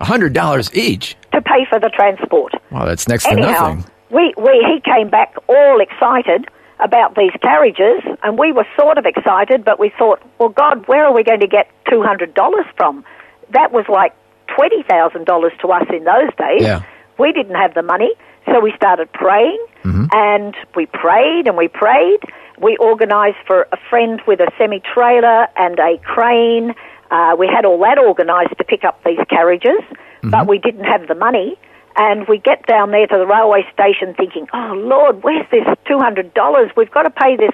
hundred 0.00 0.32
dollars 0.32 0.74
each. 0.74 1.16
to 1.32 1.40
pay 1.40 1.64
for 1.70 1.78
the 1.78 1.88
transport. 1.90 2.52
Wow, 2.72 2.86
that's 2.86 3.06
next 3.06 3.24
to 3.24 3.36
nothing. 3.36 3.84
we, 4.10 4.34
we 4.36 4.66
he 4.66 4.80
came 4.84 5.08
back 5.10 5.32
all 5.48 5.80
excited 5.80 6.48
about 6.82 7.14
these 7.14 7.32
carriages, 7.40 8.02
and 8.22 8.38
we 8.38 8.52
were 8.52 8.66
sort 8.78 8.98
of 8.98 9.06
excited, 9.06 9.64
but 9.64 9.78
we 9.78 9.92
thought, 9.98 10.20
well, 10.38 10.48
God, 10.50 10.86
where 10.88 11.04
are 11.04 11.14
we 11.14 11.22
going 11.24 11.40
to 11.40 11.46
get 11.46 11.70
two 11.90 12.02
hundred 12.02 12.34
dollars 12.34 12.66
from? 12.76 13.04
That 13.50 13.72
was 13.72 13.84
like 13.88 14.14
twenty 14.54 14.82
thousand 14.82 15.26
dollars 15.26 15.52
to 15.62 15.68
us 15.68 15.86
in 15.90 16.04
those 16.04 16.30
days. 16.36 16.62
Yeah. 16.62 16.82
We 17.18 17.32
didn't 17.32 17.54
have 17.54 17.74
the 17.74 17.82
money, 17.82 18.12
so 18.46 18.60
we 18.60 18.72
started 18.76 19.12
praying, 19.12 19.64
and 20.12 20.54
we 20.74 20.86
prayed 20.86 21.46
and 21.46 21.56
we 21.56 21.68
prayed. 21.68 22.20
We 22.60 22.76
organised 22.78 23.38
for 23.46 23.66
a 23.72 23.76
friend 23.90 24.20
with 24.26 24.40
a 24.40 24.50
semi 24.58 24.80
trailer 24.94 25.46
and 25.56 25.78
a 25.78 25.98
crane. 25.98 26.74
Uh, 27.10 27.36
we 27.38 27.46
had 27.46 27.64
all 27.64 27.78
that 27.80 27.98
organised 27.98 28.56
to 28.58 28.64
pick 28.64 28.84
up 28.84 29.02
these 29.04 29.18
carriages, 29.28 29.80
but 30.22 30.46
we 30.46 30.58
didn't 30.58 30.84
have 30.84 31.06
the 31.08 31.14
money. 31.14 31.56
And 31.96 32.26
we 32.26 32.38
get 32.38 32.66
down 32.66 32.90
there 32.90 33.06
to 33.06 33.18
the 33.18 33.26
railway 33.26 33.64
station 33.72 34.14
thinking, 34.14 34.46
oh 34.52 34.72
Lord, 34.76 35.22
where's 35.22 35.46
this 35.50 35.64
$200? 35.86 36.76
We've 36.76 36.90
got 36.90 37.02
to 37.02 37.10
pay 37.10 37.36
this 37.36 37.52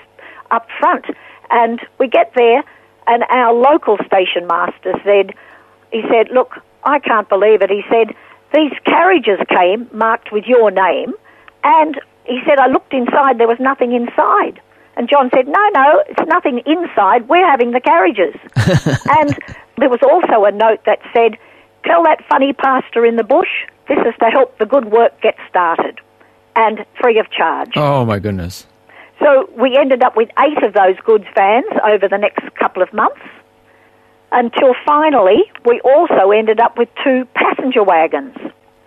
up 0.50 0.66
front. 0.78 1.06
And 1.50 1.80
we 1.98 2.08
get 2.08 2.32
there, 2.36 2.62
and 3.06 3.24
our 3.30 3.52
local 3.52 3.96
station 4.06 4.46
master 4.46 4.92
said, 5.04 5.34
he 5.90 6.02
said, 6.10 6.28
look, 6.32 6.52
I 6.84 6.98
can't 6.98 7.28
believe 7.28 7.62
it. 7.62 7.70
He 7.70 7.82
said, 7.90 8.14
these 8.54 8.72
carriages 8.84 9.38
came 9.48 9.88
marked 9.92 10.32
with 10.32 10.44
your 10.46 10.70
name, 10.70 11.14
and 11.64 12.00
he 12.24 12.40
said, 12.46 12.58
I 12.58 12.68
looked 12.68 12.92
inside, 12.92 13.38
there 13.38 13.48
was 13.48 13.60
nothing 13.60 13.92
inside. 13.92 14.60
And 14.96 15.08
John 15.08 15.30
said, 15.34 15.46
no, 15.46 15.68
no, 15.74 16.02
it's 16.08 16.28
nothing 16.28 16.60
inside, 16.66 17.28
we're 17.28 17.46
having 17.46 17.72
the 17.72 17.80
carriages. 17.80 18.34
and 18.56 19.36
there 19.78 19.88
was 19.88 20.00
also 20.02 20.44
a 20.44 20.52
note 20.52 20.84
that 20.86 20.98
said, 21.14 21.38
tell 21.84 22.02
that 22.04 22.24
funny 22.28 22.52
pastor 22.52 23.06
in 23.06 23.16
the 23.16 23.24
bush, 23.24 23.66
this 23.88 23.98
is 24.06 24.14
to 24.20 24.26
help 24.26 24.58
the 24.58 24.66
good 24.66 24.86
work 24.86 25.20
get 25.20 25.36
started, 25.48 26.00
and 26.56 26.84
free 27.00 27.18
of 27.18 27.30
charge. 27.30 27.72
Oh 27.76 28.04
my 28.04 28.18
goodness. 28.18 28.66
So 29.20 29.50
we 29.56 29.76
ended 29.76 30.02
up 30.02 30.16
with 30.16 30.30
eight 30.38 30.62
of 30.62 30.74
those 30.74 30.96
goods 31.04 31.24
vans 31.34 31.66
over 31.84 32.06
the 32.08 32.18
next 32.18 32.54
couple 32.54 32.82
of 32.82 32.92
months 32.92 33.20
until 34.30 34.74
finally 34.86 35.50
we 35.64 35.80
also 35.80 36.30
ended 36.30 36.60
up 36.60 36.76
with 36.78 36.88
two 37.02 37.26
passenger 37.34 37.82
wagons. 37.82 38.36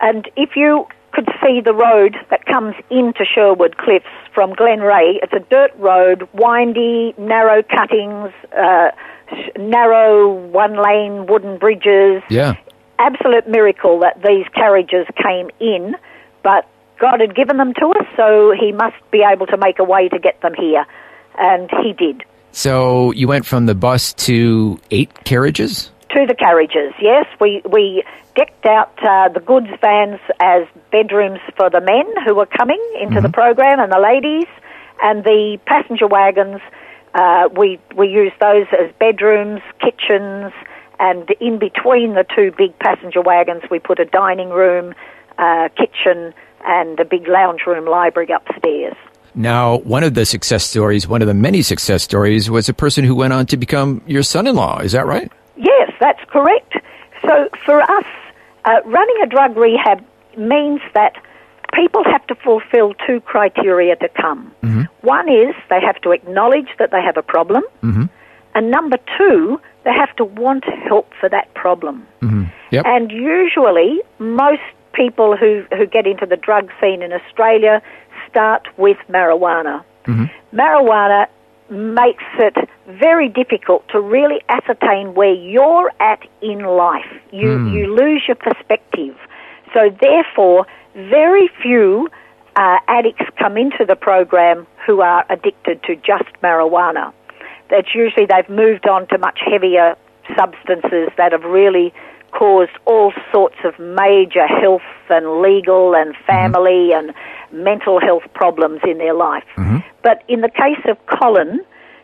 And 0.00 0.30
if 0.36 0.56
you 0.56 0.86
could 1.12 1.28
see 1.44 1.60
the 1.60 1.74
road 1.74 2.16
that 2.30 2.46
comes 2.46 2.74
into 2.90 3.24
Sherwood 3.24 3.76
Cliffs 3.76 4.06
from 4.34 4.54
Glenreagh, 4.54 5.18
it's 5.22 5.32
a 5.32 5.40
dirt 5.50 5.72
road, 5.76 6.26
windy, 6.32 7.14
narrow 7.18 7.62
cuttings, 7.62 8.32
uh, 8.56 8.90
narrow 9.58 10.32
one 10.32 10.82
lane 10.82 11.26
wooden 11.26 11.58
bridges 11.58 12.22
Yeah. 12.28 12.54
Absolute 13.02 13.48
miracle 13.48 14.00
that 14.00 14.22
these 14.22 14.46
carriages 14.54 15.06
came 15.22 15.50
in, 15.60 15.94
but 16.42 16.68
God 16.98 17.20
had 17.20 17.34
given 17.34 17.56
them 17.56 17.74
to 17.74 17.86
us, 17.88 18.06
so 18.16 18.52
He 18.58 18.72
must 18.72 18.96
be 19.10 19.24
able 19.28 19.46
to 19.46 19.56
make 19.56 19.78
a 19.78 19.84
way 19.84 20.08
to 20.08 20.18
get 20.18 20.40
them 20.40 20.54
here. 20.54 20.86
And 21.38 21.68
He 21.82 21.92
did. 21.92 22.22
So 22.52 23.12
you 23.12 23.26
went 23.28 23.46
from 23.46 23.66
the 23.66 23.74
bus 23.74 24.12
to 24.28 24.78
eight 24.90 25.24
carriages? 25.24 25.90
To 26.10 26.26
the 26.26 26.34
carriages, 26.34 26.92
yes. 27.00 27.26
We, 27.40 27.62
we 27.68 28.04
decked 28.36 28.66
out 28.66 28.92
uh, 29.02 29.30
the 29.30 29.40
goods 29.40 29.68
vans 29.80 30.20
as 30.40 30.66
bedrooms 30.90 31.40
for 31.56 31.70
the 31.70 31.80
men 31.80 32.04
who 32.26 32.34
were 32.34 32.46
coming 32.46 32.80
into 33.00 33.20
the 33.20 33.30
program 33.30 33.80
and 33.80 33.90
the 33.90 33.98
ladies, 33.98 34.46
and 35.02 35.24
the 35.24 35.58
passenger 35.66 36.06
wagons, 36.06 36.60
uh, 37.14 37.48
we, 37.56 37.80
we 37.96 38.08
used 38.08 38.34
those 38.40 38.66
as 38.78 38.92
bedrooms, 38.98 39.60
kitchens, 39.80 40.52
and 41.02 41.28
in 41.40 41.58
between 41.58 42.14
the 42.14 42.24
two 42.34 42.52
big 42.56 42.78
passenger 42.78 43.20
wagons, 43.20 43.62
we 43.68 43.80
put 43.80 43.98
a 43.98 44.04
dining 44.04 44.50
room, 44.50 44.94
uh, 45.36 45.68
kitchen, 45.76 46.32
and 46.64 47.00
a 47.00 47.04
big 47.04 47.26
lounge 47.26 47.62
room 47.66 47.86
library 47.86 48.30
upstairs. 48.30 48.94
Now, 49.34 49.78
one 49.78 50.04
of 50.04 50.14
the 50.14 50.24
success 50.24 50.64
stories, 50.64 51.08
one 51.08 51.20
of 51.20 51.26
the 51.26 51.34
many 51.34 51.62
success 51.62 52.04
stories, 52.04 52.48
was 52.48 52.68
a 52.68 52.74
person 52.74 53.04
who 53.04 53.16
went 53.16 53.32
on 53.32 53.46
to 53.46 53.56
become 53.56 54.00
your 54.06 54.22
son 54.22 54.46
in 54.46 54.54
law. 54.54 54.78
Is 54.78 54.92
that 54.92 55.06
right? 55.06 55.30
Yes, 55.56 55.90
that's 55.98 56.22
correct. 56.28 56.74
So 57.22 57.48
for 57.66 57.82
us, 57.82 58.04
uh, 58.64 58.80
running 58.84 59.16
a 59.24 59.26
drug 59.26 59.56
rehab 59.56 60.04
means 60.38 60.80
that 60.94 61.14
people 61.74 62.04
have 62.04 62.24
to 62.28 62.36
fulfill 62.36 62.94
two 63.06 63.20
criteria 63.22 63.96
to 63.96 64.08
come. 64.08 64.52
One 65.00 65.28
is 65.28 65.54
they 65.68 65.80
have 65.80 66.00
to 66.02 66.12
acknowledge 66.12 66.68
that 66.78 66.92
they 66.92 67.02
have 67.02 67.16
a 67.16 67.22
problem, 67.22 67.64
and 68.54 68.70
number 68.70 68.98
two, 69.18 69.60
they 69.84 69.92
have 69.92 70.14
to 70.16 70.24
want 70.24 70.64
help 70.88 71.10
for 71.18 71.28
that 71.28 71.52
problem. 71.54 72.06
Mm-hmm. 72.20 72.44
Yep. 72.70 72.84
And 72.86 73.10
usually, 73.10 74.00
most 74.18 74.62
people 74.92 75.36
who, 75.36 75.64
who 75.76 75.86
get 75.86 76.06
into 76.06 76.26
the 76.26 76.36
drug 76.36 76.70
scene 76.80 77.02
in 77.02 77.12
Australia 77.12 77.82
start 78.28 78.68
with 78.76 78.98
marijuana. 79.08 79.84
Mm-hmm. 80.04 80.56
Marijuana 80.56 81.26
makes 81.70 82.24
it 82.38 82.68
very 82.86 83.28
difficult 83.28 83.88
to 83.88 84.00
really 84.00 84.40
ascertain 84.48 85.14
where 85.14 85.32
you're 85.32 85.90
at 86.00 86.20
in 86.42 86.60
life. 86.60 87.10
You, 87.32 87.58
hmm. 87.58 87.68
you 87.68 87.94
lose 87.94 88.22
your 88.28 88.34
perspective. 88.34 89.16
So, 89.72 89.88
therefore, 90.00 90.66
very 90.94 91.48
few 91.62 92.08
uh, 92.56 92.76
addicts 92.88 93.24
come 93.38 93.56
into 93.56 93.86
the 93.86 93.96
program 93.96 94.66
who 94.86 95.00
are 95.00 95.24
addicted 95.30 95.82
to 95.84 95.96
just 95.96 96.28
marijuana. 96.42 97.14
That's 97.72 97.94
usually 97.94 98.26
they've 98.26 98.48
moved 98.48 98.86
on 98.86 99.08
to 99.08 99.18
much 99.18 99.40
heavier 99.50 99.96
substances 100.36 101.08
that 101.16 101.32
have 101.32 101.42
really 101.42 101.92
caused 102.30 102.72
all 102.84 103.12
sorts 103.32 103.56
of 103.64 103.78
major 103.78 104.46
health 104.46 104.82
and 105.08 105.40
legal 105.40 105.94
and 105.94 106.14
family 106.26 106.92
and 106.92 107.12
mental 107.50 107.98
health 107.98 108.24
problems 108.34 108.80
in 108.84 108.98
their 108.98 109.14
life. 109.14 109.44
But 110.02 110.22
in 110.28 110.42
the 110.42 110.50
case 110.50 110.84
of 110.86 110.98
Colin, 111.06 111.60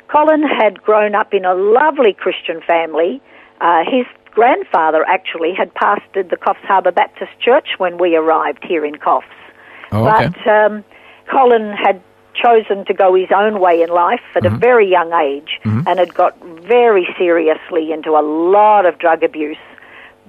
Colin 0.08 0.42
had 0.42 0.82
grown 0.82 1.14
up 1.14 1.34
in 1.34 1.44
a 1.44 1.54
lovely 1.54 2.14
Christian 2.14 2.62
family. 2.66 3.20
Uh, 3.60 3.84
his 3.84 4.06
grandfather 4.32 5.04
actually 5.06 5.52
had 5.52 5.74
pastored 5.74 6.30
the 6.30 6.36
Coffs 6.36 6.62
Harbour 6.62 6.92
Baptist 6.92 7.32
Church 7.44 7.68
when 7.76 7.98
we 7.98 8.16
arrived 8.16 8.64
here 8.66 8.86
in 8.86 8.94
Coffs. 8.94 9.24
Oh, 9.92 10.08
okay. 10.08 10.28
But 10.28 10.50
um, 10.50 10.84
Colin 11.30 11.72
had 11.72 12.02
chosen 12.42 12.84
to 12.86 12.94
go 12.94 13.14
his 13.14 13.28
own 13.34 13.60
way 13.60 13.82
in 13.82 13.90
life 13.90 14.20
at 14.34 14.44
a 14.44 14.50
mm-hmm. 14.50 14.58
very 14.58 14.90
young 14.90 15.12
age 15.12 15.58
mm-hmm. 15.64 15.86
and 15.86 15.98
had 15.98 16.14
got 16.14 16.38
very 16.62 17.06
seriously 17.18 17.92
into 17.92 18.10
a 18.10 18.22
lot 18.22 18.86
of 18.86 18.98
drug 18.98 19.22
abuse. 19.22 19.56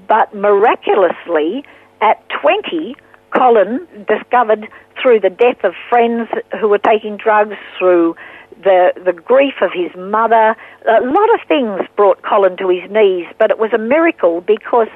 But 0.07 0.33
miraculously, 0.33 1.63
at 2.01 2.23
20, 2.41 2.95
Colin 3.31 3.87
discovered 4.07 4.67
through 5.01 5.19
the 5.19 5.29
death 5.29 5.63
of 5.63 5.73
friends 5.89 6.29
who 6.59 6.67
were 6.67 6.79
taking 6.79 7.17
drugs, 7.17 7.55
through 7.77 8.15
the, 8.63 8.91
the 9.05 9.13
grief 9.13 9.55
of 9.61 9.71
his 9.73 9.95
mother, 9.95 10.55
a 10.87 11.01
lot 11.01 11.33
of 11.33 11.47
things 11.47 11.81
brought 11.95 12.21
Colin 12.23 12.57
to 12.57 12.69
his 12.69 12.89
knees, 12.91 13.27
but 13.37 13.51
it 13.51 13.59
was 13.59 13.71
a 13.73 13.77
miracle 13.77 14.41
because 14.41 14.89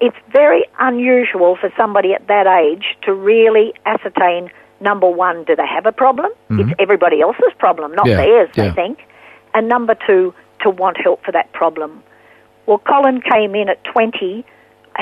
it's 0.00 0.16
very 0.32 0.64
unusual 0.78 1.56
for 1.56 1.72
somebody 1.76 2.14
at 2.14 2.26
that 2.28 2.46
age 2.46 2.96
to 3.02 3.12
really 3.12 3.72
ascertain 3.84 4.50
number 4.80 5.08
one, 5.08 5.44
do 5.44 5.54
they 5.56 5.66
have 5.66 5.86
a 5.86 5.92
problem? 5.92 6.30
It's 6.50 6.72
everybody 6.78 7.20
else's 7.20 7.52
problem, 7.58 7.92
not 7.94 8.06
Yeah, 8.06 8.16
theirs, 8.16 8.50
yeah. 8.54 8.68
they 8.68 8.74
think. 8.74 8.98
And 9.54 9.68
number 9.68 9.94
two, 10.06 10.34
to 10.62 10.70
want 10.70 10.96
help 11.02 11.24
for 11.24 11.32
that 11.32 11.52
problem. 11.52 12.02
Well, 12.66 12.78
Colin 12.78 13.20
came 13.22 13.54
in 13.54 13.68
at 13.68 13.82
20. 13.84 14.44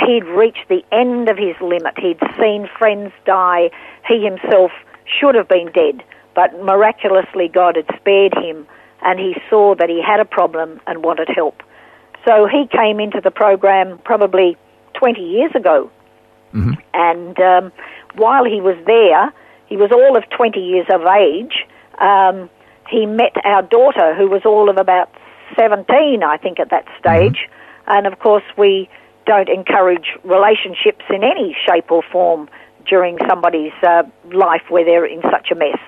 He'd 0.06 0.24
reached 0.24 0.68
the 0.68 0.82
end 0.92 1.28
of 1.28 1.36
his 1.36 1.56
limit. 1.60 1.98
He'd 1.98 2.20
seen 2.40 2.68
friends 2.78 3.12
die. 3.24 3.70
He 4.06 4.24
himself 4.24 4.70
should 5.06 5.34
have 5.34 5.48
been 5.48 5.70
dead, 5.72 6.02
but 6.34 6.52
miraculously 6.62 7.48
God 7.48 7.76
had 7.76 7.86
spared 7.96 8.34
him, 8.34 8.66
and 9.02 9.18
he 9.18 9.36
saw 9.50 9.74
that 9.74 9.88
he 9.88 10.02
had 10.02 10.20
a 10.20 10.24
problem 10.24 10.80
and 10.86 11.02
wanted 11.02 11.28
help. 11.34 11.62
So 12.26 12.46
he 12.46 12.66
came 12.66 13.00
into 13.00 13.20
the 13.22 13.30
program 13.30 13.98
probably 14.04 14.56
20 14.94 15.20
years 15.20 15.52
ago. 15.54 15.90
And 16.94 17.38
um, 17.40 17.72
while 18.16 18.44
he 18.44 18.60
was 18.60 18.76
there, 18.86 19.32
he 19.68 19.76
was 19.76 19.90
all 19.92 20.16
of 20.16 20.24
20 20.36 20.58
years 20.60 20.86
of 20.92 21.02
age. 21.06 21.66
Um, 22.00 22.48
he 22.90 23.06
met 23.06 23.34
our 23.44 23.62
daughter, 23.62 24.14
who 24.14 24.28
was 24.28 24.42
all 24.44 24.70
of 24.70 24.76
about 24.78 25.10
17, 25.58 26.22
I 26.22 26.36
think, 26.38 26.58
at 26.58 26.70
that 26.70 26.86
stage. 26.98 27.48
And 27.86 28.06
of 28.06 28.18
course, 28.18 28.44
we 28.56 28.88
don't 29.26 29.48
encourage 29.48 30.06
relationships 30.24 31.04
in 31.10 31.22
any 31.22 31.54
shape 31.66 31.90
or 31.90 32.02
form 32.10 32.48
during 32.88 33.18
somebody's 33.28 33.72
uh, 33.86 34.04
life 34.32 34.62
where 34.70 34.84
they're 34.84 35.04
in 35.04 35.20
such 35.30 35.50
a 35.50 35.54
mess. 35.54 35.78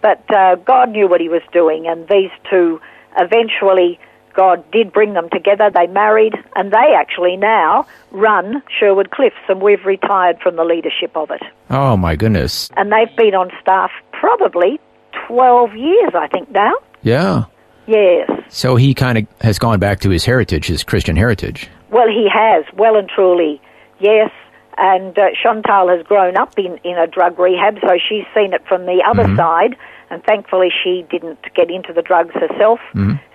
But 0.00 0.22
uh, 0.32 0.54
God 0.56 0.90
knew 0.90 1.08
what 1.08 1.20
He 1.20 1.28
was 1.28 1.42
doing, 1.52 1.86
and 1.86 2.08
these 2.08 2.30
two 2.50 2.80
eventually. 3.18 3.98
God 4.34 4.70
did 4.72 4.92
bring 4.92 5.14
them 5.14 5.28
together. 5.30 5.70
They 5.72 5.86
married, 5.86 6.34
and 6.56 6.72
they 6.72 6.94
actually 6.96 7.36
now 7.36 7.86
run 8.10 8.62
Sherwood 8.78 9.10
Cliffs, 9.10 9.36
and 9.48 9.62
we've 9.62 9.84
retired 9.84 10.40
from 10.40 10.56
the 10.56 10.64
leadership 10.64 11.16
of 11.16 11.30
it. 11.30 11.42
Oh 11.70 11.96
my 11.96 12.16
goodness. 12.16 12.70
And 12.76 12.92
they've 12.92 13.14
been 13.16 13.34
on 13.34 13.50
staff 13.60 13.90
probably 14.12 14.80
12 15.26 15.74
years, 15.74 16.12
I 16.14 16.28
think, 16.28 16.50
now. 16.50 16.72
Yeah. 17.02 17.44
Yes. 17.86 18.30
So 18.48 18.76
he 18.76 18.94
kind 18.94 19.18
of 19.18 19.26
has 19.40 19.58
gone 19.58 19.78
back 19.78 20.00
to 20.00 20.10
his 20.10 20.24
heritage, 20.24 20.66
his 20.66 20.82
Christian 20.84 21.16
heritage. 21.16 21.68
Well, 21.90 22.08
he 22.08 22.28
has, 22.32 22.64
well 22.74 22.96
and 22.96 23.08
truly, 23.08 23.60
yes. 24.00 24.30
And 24.76 25.16
uh, 25.16 25.28
Chantal 25.40 25.88
has 25.88 26.04
grown 26.04 26.36
up 26.36 26.58
in, 26.58 26.78
in 26.82 26.98
a 26.98 27.06
drug 27.06 27.38
rehab, 27.38 27.78
so 27.80 27.96
she's 28.08 28.24
seen 28.34 28.52
it 28.52 28.66
from 28.66 28.86
the 28.86 29.04
other 29.06 29.36
side. 29.36 29.76
And 30.10 30.22
thankfully, 30.24 30.68
she 30.82 31.04
didn't 31.10 31.38
get 31.54 31.70
into 31.70 31.92
the 31.92 32.02
drugs 32.02 32.34
herself. 32.34 32.80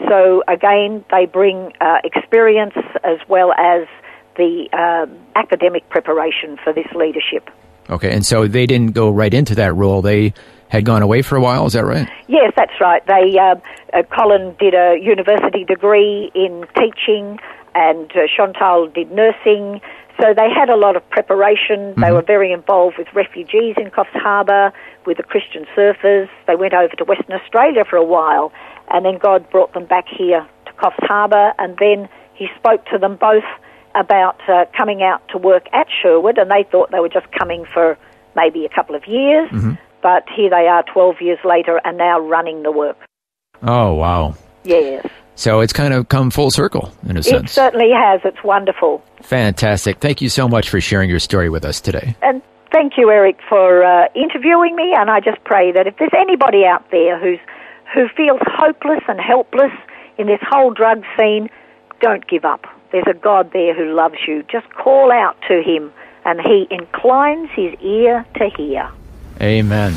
So 0.08 0.44
again, 0.48 1.04
they 1.12 1.26
bring 1.26 1.74
uh, 1.82 1.98
experience 2.04 2.76
as 3.04 3.20
well 3.28 3.52
as 3.54 3.88
the 4.38 4.70
um 4.74 5.18
academic 5.36 5.90
preparation 5.90 6.58
for 6.64 6.72
this 6.74 6.88
leadership. 6.96 7.50
Okay, 7.90 8.12
and 8.14 8.26
so 8.26 8.48
they 8.48 8.66
didn't 8.66 8.94
go 8.94 9.10
right 9.10 9.34
into 9.34 9.56
that 9.56 9.76
role. 9.76 10.02
They 10.02 10.34
had 10.70 10.86
gone 10.86 11.02
away 11.02 11.22
for 11.22 11.36
a 11.36 11.42
while. 11.42 11.66
Is 11.66 11.74
that 11.74 11.86
right? 11.86 12.08
Yes, 12.28 12.54
that's 12.56 12.80
right. 12.80 13.06
They 13.08 13.38
uh, 13.38 13.56
uh, 13.94 14.04
Colin 14.04 14.56
did 14.60 14.74
a 14.76 14.98
university 15.02 15.66
degree 15.66 16.32
in 16.36 16.66
teaching, 16.76 17.40
and 17.76 18.12
uh, 18.12 18.28
Chantal 18.36 18.88
did 18.88 19.12
nursing. 19.12 19.82
So 20.20 20.34
they 20.36 20.50
had 20.54 20.70
a 20.70 20.76
lot 20.76 20.96
of 20.96 21.08
preparation. 21.10 21.94
They 21.98 22.12
were 22.12 22.22
very 22.22 22.52
involved 22.52 22.98
with 22.98 23.08
refugees 23.14 23.76
in 23.78 23.90
Coffs 23.90 24.12
Harbour, 24.14 24.74
with 25.06 25.18
the 25.18 25.24
Christian 25.24 25.66
surfers. 25.76 26.28
They 26.46 26.56
went 26.56 26.74
over 26.74 26.94
to 26.98 27.06
Western 27.06 27.34
Australia 27.40 27.84
for 27.90 27.96
a 27.96 28.04
while, 28.04 28.52
and 28.92 29.06
then 29.06 29.18
God 29.18 29.50
brought 29.50 29.74
them 29.74 29.86
back 29.86 30.06
here 30.10 30.46
to 30.66 30.74
Coffs 30.74 31.00
Harbour, 31.08 31.54
and 31.58 31.78
then 31.80 32.10
He 32.34 32.48
spoke 32.58 32.86
to 32.88 32.98
them 32.98 33.16
both 33.16 33.44
about 33.96 34.38
uh, 34.50 34.66
coming 34.78 35.02
out 35.02 35.22
to 35.30 35.38
work 35.38 35.68
at 35.74 35.88
Sherwood, 36.02 36.38
and 36.38 36.52
they 36.52 36.66
thought 36.70 36.92
they 36.92 37.00
were 37.00 37.10
just 37.10 37.28
coming 37.38 37.66
for 37.74 37.98
maybe 38.36 38.66
a 38.66 38.70
couple 38.70 38.96
of 38.96 39.04
years. 39.08 39.50
But 40.02 40.24
here 40.36 40.50
they 40.50 40.68
are 40.68 40.84
12 40.94 41.16
years 41.22 41.40
later 41.44 41.80
and 41.84 41.98
now 41.98 42.20
running 42.20 42.64
the 42.64 42.72
work. 42.72 42.98
Oh, 43.62 43.94
wow. 43.96 44.36
Yes. 44.64 45.06
So 45.36 45.60
it's 45.60 45.74
kind 45.74 45.94
of 45.94 46.08
come 46.10 46.32
full 46.32 46.52
circle 46.52 46.92
in 47.08 47.18
a 47.18 47.20
It 47.20 47.26
sense. 47.26 47.52
It 47.52 47.54
certainly 47.54 47.90
has. 47.94 48.22
It's 48.24 48.44
wonderful. 48.44 49.04
Fantastic. 49.22 50.00
Thank 50.00 50.22
you 50.22 50.30
so 50.30 50.48
much 50.48 50.70
for 50.70 50.82
sharing 50.82 51.10
your 51.10 51.20
story 51.20 51.50
with 51.50 51.66
us 51.66 51.82
today. 51.82 52.16
And 52.22 52.42
thank 52.72 52.94
you, 52.98 53.10
Eric, 53.10 53.40
for 53.48 53.84
uh, 53.84 54.08
interviewing 54.16 54.76
me. 54.76 54.94
And 54.98 55.10
I 55.10 55.20
just 55.20 55.44
pray 55.44 55.72
that 55.72 55.88
if 55.88 55.98
there's 55.98 56.14
anybody 56.18 56.66
out 56.66 56.90
there 56.92 57.20
who's 57.20 57.40
who 57.94 58.08
feels 58.16 58.40
hopeless 58.46 59.02
and 59.08 59.20
helpless 59.20 59.72
in 60.18 60.28
this 60.28 60.40
whole 60.48 60.72
drug 60.72 61.04
scene, 61.18 61.50
don't 62.02 62.28
give 62.28 62.46
up. 62.46 62.66
There's 62.92 63.08
a 63.10 63.14
God 63.14 63.52
there 63.52 63.76
who 63.76 63.94
loves 63.96 64.16
you. 64.28 64.44
Just 64.44 64.72
call 64.74 65.12
out 65.12 65.38
to 65.48 65.62
Him, 65.62 65.92
and 66.26 66.40
He 66.40 66.68
inclines 66.70 67.50
His 67.56 67.74
ear 67.82 68.26
to 68.36 68.50
hear. 68.56 68.90
Amen. 69.42 69.94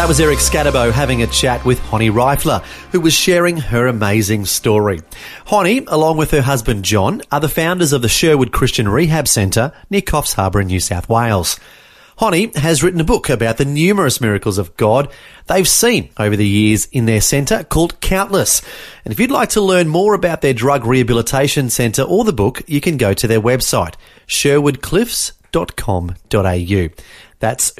That 0.00 0.08
was 0.08 0.18
Eric 0.18 0.38
Skattebo 0.38 0.92
having 0.92 1.22
a 1.22 1.26
chat 1.26 1.62
with 1.66 1.78
Honi 1.78 2.08
Reifler, 2.08 2.62
who 2.90 3.02
was 3.02 3.12
sharing 3.12 3.58
her 3.58 3.86
amazing 3.86 4.46
story. 4.46 5.02
Honi, 5.44 5.84
along 5.88 6.16
with 6.16 6.30
her 6.30 6.40
husband 6.40 6.86
John, 6.86 7.20
are 7.30 7.38
the 7.38 7.50
founders 7.50 7.92
of 7.92 8.00
the 8.00 8.08
Sherwood 8.08 8.50
Christian 8.50 8.88
Rehab 8.88 9.28
Centre 9.28 9.74
near 9.90 10.00
Coffs 10.00 10.32
Harbour 10.32 10.62
in 10.62 10.68
New 10.68 10.80
South 10.80 11.10
Wales. 11.10 11.60
Honi 12.16 12.50
has 12.54 12.82
written 12.82 13.02
a 13.02 13.04
book 13.04 13.28
about 13.28 13.58
the 13.58 13.66
numerous 13.66 14.22
miracles 14.22 14.56
of 14.56 14.74
God 14.78 15.12
they've 15.48 15.68
seen 15.68 16.08
over 16.16 16.34
the 16.34 16.48
years 16.48 16.86
in 16.86 17.04
their 17.04 17.20
centre 17.20 17.62
called 17.62 18.00
Countless. 18.00 18.62
And 19.04 19.12
if 19.12 19.20
you'd 19.20 19.30
like 19.30 19.50
to 19.50 19.60
learn 19.60 19.88
more 19.88 20.14
about 20.14 20.40
their 20.40 20.54
drug 20.54 20.86
rehabilitation 20.86 21.68
centre 21.68 22.04
or 22.04 22.24
the 22.24 22.32
book, 22.32 22.62
you 22.66 22.80
can 22.80 22.96
go 22.96 23.12
to 23.12 23.28
their 23.28 23.38
website, 23.38 23.96
sherwoodcliffs.com.au. 24.26 26.88
That's 27.38 27.72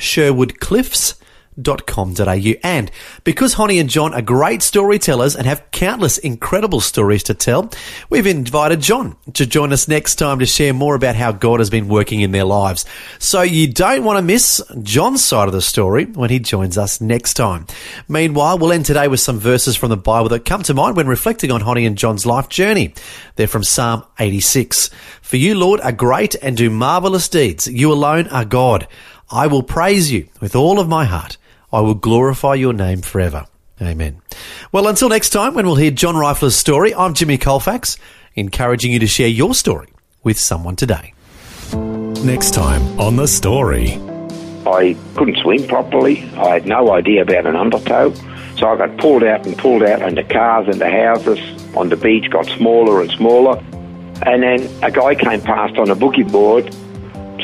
sherwoodcliffs.com.au. 1.63 2.61
And 2.63 2.91
because 3.25 3.55
Honi 3.55 3.79
and 3.79 3.91
John 3.91 4.15
are 4.15 4.23
great 4.23 4.63
storytellers 4.63 5.37
and 5.37 5.47
have 5.47 5.71
countless 5.71 6.19
incredible 6.19 6.81
stories 6.81 7.23
to 7.25 7.35
tell, 7.35 7.71
we've 8.09 8.27
invited 8.27 8.81
John 8.81 9.17
to 9.35 9.47
join 9.47 9.73
us 9.73 9.89
next 9.89 10.17
time 10.17 10.39
to 10.39 10.47
share 10.47 10.73
more 10.73 10.95
about 10.95 11.17
how 11.17 11.33
God 11.33 11.61
has 11.61 11.71
been 11.71 11.89
working 11.89 12.21
in 12.21 12.33
their 12.33 12.45
lives. 12.45 12.85
So 13.19 13.43
you 13.43 13.73
don't 13.73 14.05
want 14.05 14.19
to 14.19 14.23
miss 14.23 14.63
John's 14.83 15.25
side 15.25 15.49
of 15.49 15.55
the 15.55 15.63
story 15.63 16.07
when 16.07 16.31
he 16.31 16.39
joins 16.39 16.79
us 16.79 17.01
next 17.01 17.35
time. 17.35 17.67
Meanwhile, 18.09 18.59
we'll 18.59 18.73
end 18.73 18.87
today 18.87 19.09
with 19.09 19.21
some 19.21 19.39
verses 19.39 19.77
from 19.77 19.91
the 19.91 19.97
Bible 19.97 20.29
that 20.31 20.45
come 20.45 20.63
to 20.65 20.75
mind 20.75 20.97
when 20.97 21.07
reflecting 21.07 21.51
on 21.51 21.61
Honi 21.61 21.87
and 21.87 21.99
John's 21.99 22.27
life 22.27 22.49
journey. 22.49 22.95
They're 23.37 23.47
from 23.47 23.65
Psalm 23.65 24.05
86. 24.19 24.91
For 25.23 25.37
you, 25.37 25.55
Lord, 25.55 25.81
are 25.81 25.93
great 25.93 26.35
and 26.43 26.57
do 26.57 26.71
marvelous 26.71 27.29
deeds. 27.29 27.67
You 27.67 27.93
alone 27.93 28.29
are 28.29 28.45
God. 28.45 28.87
I 29.31 29.47
will 29.47 29.63
praise 29.63 30.11
you 30.11 30.29
with 30.41 30.57
all 30.57 30.81
of 30.81 30.89
my 30.89 31.05
heart. 31.05 31.37
I 31.73 31.81
will 31.81 31.95
glorify 31.95 32.55
your 32.55 32.73
name 32.73 33.03
forever. 33.03 33.47
Amen. 33.81 34.21
Well, 34.73 34.87
until 34.89 35.09
next 35.09 35.31
time, 35.31 35.55
when 35.55 35.67
we'll 35.67 35.77
hear 35.77 35.91
John 35.91 36.15
Reifler's 36.15 36.57
story, 36.57 36.95
I'm 36.95 37.15
Jimmy 37.15 37.39
Colfax, 37.39 37.97
encouraging 38.35 38.93
you 38.93 38.99
to 38.99 39.07
share 39.07 39.29
your 39.29 39.55
story 39.55 39.89
with 40.23 40.39
someone 40.39 40.77
today. 40.77 41.15
Next 42.25 42.53
time 42.53 42.83
on 43.01 43.17
The 43.17 43.27
Story. 43.27 43.93
I 44.67 44.97
couldn't 45.15 45.39
swim 45.39 45.67
properly. 45.67 46.23
I 46.35 46.51
had 46.51 46.67
no 46.67 46.93
idea 46.93 47.23
about 47.23 47.47
an 47.47 47.57
undertow. 47.57 48.13
So 48.57 48.69
I 48.69 48.77
got 48.77 48.99
pulled 48.99 49.25
out 49.25 49.47
and 49.47 49.57
pulled 49.57 49.83
out, 49.83 50.03
and 50.03 50.19
the 50.19 50.25
cars 50.25 50.69
and 50.69 50.81
the 50.81 50.91
houses 50.91 51.39
on 51.75 51.89
the 51.89 51.97
beach 51.97 52.31
got 52.31 52.45
smaller 52.47 53.01
and 53.01 53.11
smaller. 53.13 53.59
And 54.27 54.43
then 54.43 54.69
a 54.83 54.91
guy 54.91 55.15
came 55.15 55.41
past 55.41 55.79
on 55.79 55.89
a 55.89 55.97
boogie 55.97 56.31
board. 56.31 56.75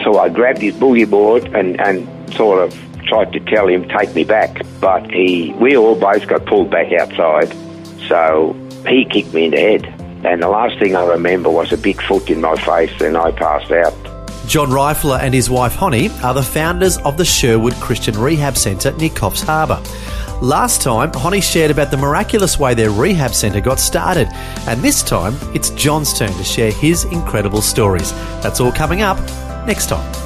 So 0.05 0.19
I 0.19 0.29
grabbed 0.29 0.61
his 0.61 0.75
boogie 0.75 1.09
board 1.09 1.45
and, 1.55 1.81
and 1.81 2.07
sort 2.35 2.63
of 2.63 2.86
tried 3.07 3.33
to 3.33 3.41
tell 3.41 3.69
him 3.69 3.89
take 3.89 4.15
me 4.15 4.25
back. 4.25 4.63
But 4.81 5.11
he, 5.11 5.53
we 5.61 5.77
all 5.77 5.95
both 5.95 6.27
got 6.27 6.45
pulled 6.47 6.71
back 6.71 6.93
outside. 6.93 7.53
So 8.09 8.55
he 8.87 9.05
kicked 9.05 9.33
me 9.33 9.47
in 9.47 9.51
the 9.53 9.59
head. 9.59 9.85
And 10.25 10.43
the 10.43 10.49
last 10.49 10.79
thing 10.79 10.97
I 10.97 11.05
remember 11.05 11.51
was 11.51 11.73
a 11.73 11.77
big 11.77 12.03
foot 12.03 12.31
in 12.31 12.41
my 12.41 12.57
face, 12.57 13.01
and 13.01 13.17
I 13.17 13.31
passed 13.31 13.71
out. 13.71 13.95
John 14.49 14.71
Reifler 14.71 15.21
and 15.21 15.35
his 15.35 15.51
wife 15.51 15.75
Honi 15.75 16.09
are 16.23 16.35
the 16.35 16.43
founders 16.43 16.99
of 16.99 17.17
the 17.17 17.25
Sherwood 17.25 17.75
Christian 17.75 18.19
Rehab 18.19 18.57
Centre 18.57 18.93
near 18.93 19.11
Coffs 19.11 19.43
Harbour. 19.43 19.83
Last 20.43 20.83
time, 20.83 21.13
Honi 21.15 21.41
shared 21.41 21.71
about 21.71 21.91
the 21.91 21.97
miraculous 21.97 22.59
way 22.59 22.75
their 22.75 22.91
rehab 22.91 23.33
centre 23.33 23.61
got 23.61 23.81
started, 23.81 24.29
and 24.69 24.83
this 24.83 25.03
time 25.03 25.35
it's 25.55 25.71
John's 25.71 26.17
turn 26.17 26.33
to 26.33 26.45
share 26.45 26.71
his 26.73 27.05
incredible 27.05 27.63
stories. 27.63 28.13
That's 28.43 28.61
all 28.61 28.71
coming 28.71 29.01
up 29.01 29.19
next 29.67 29.89
time. 29.89 30.26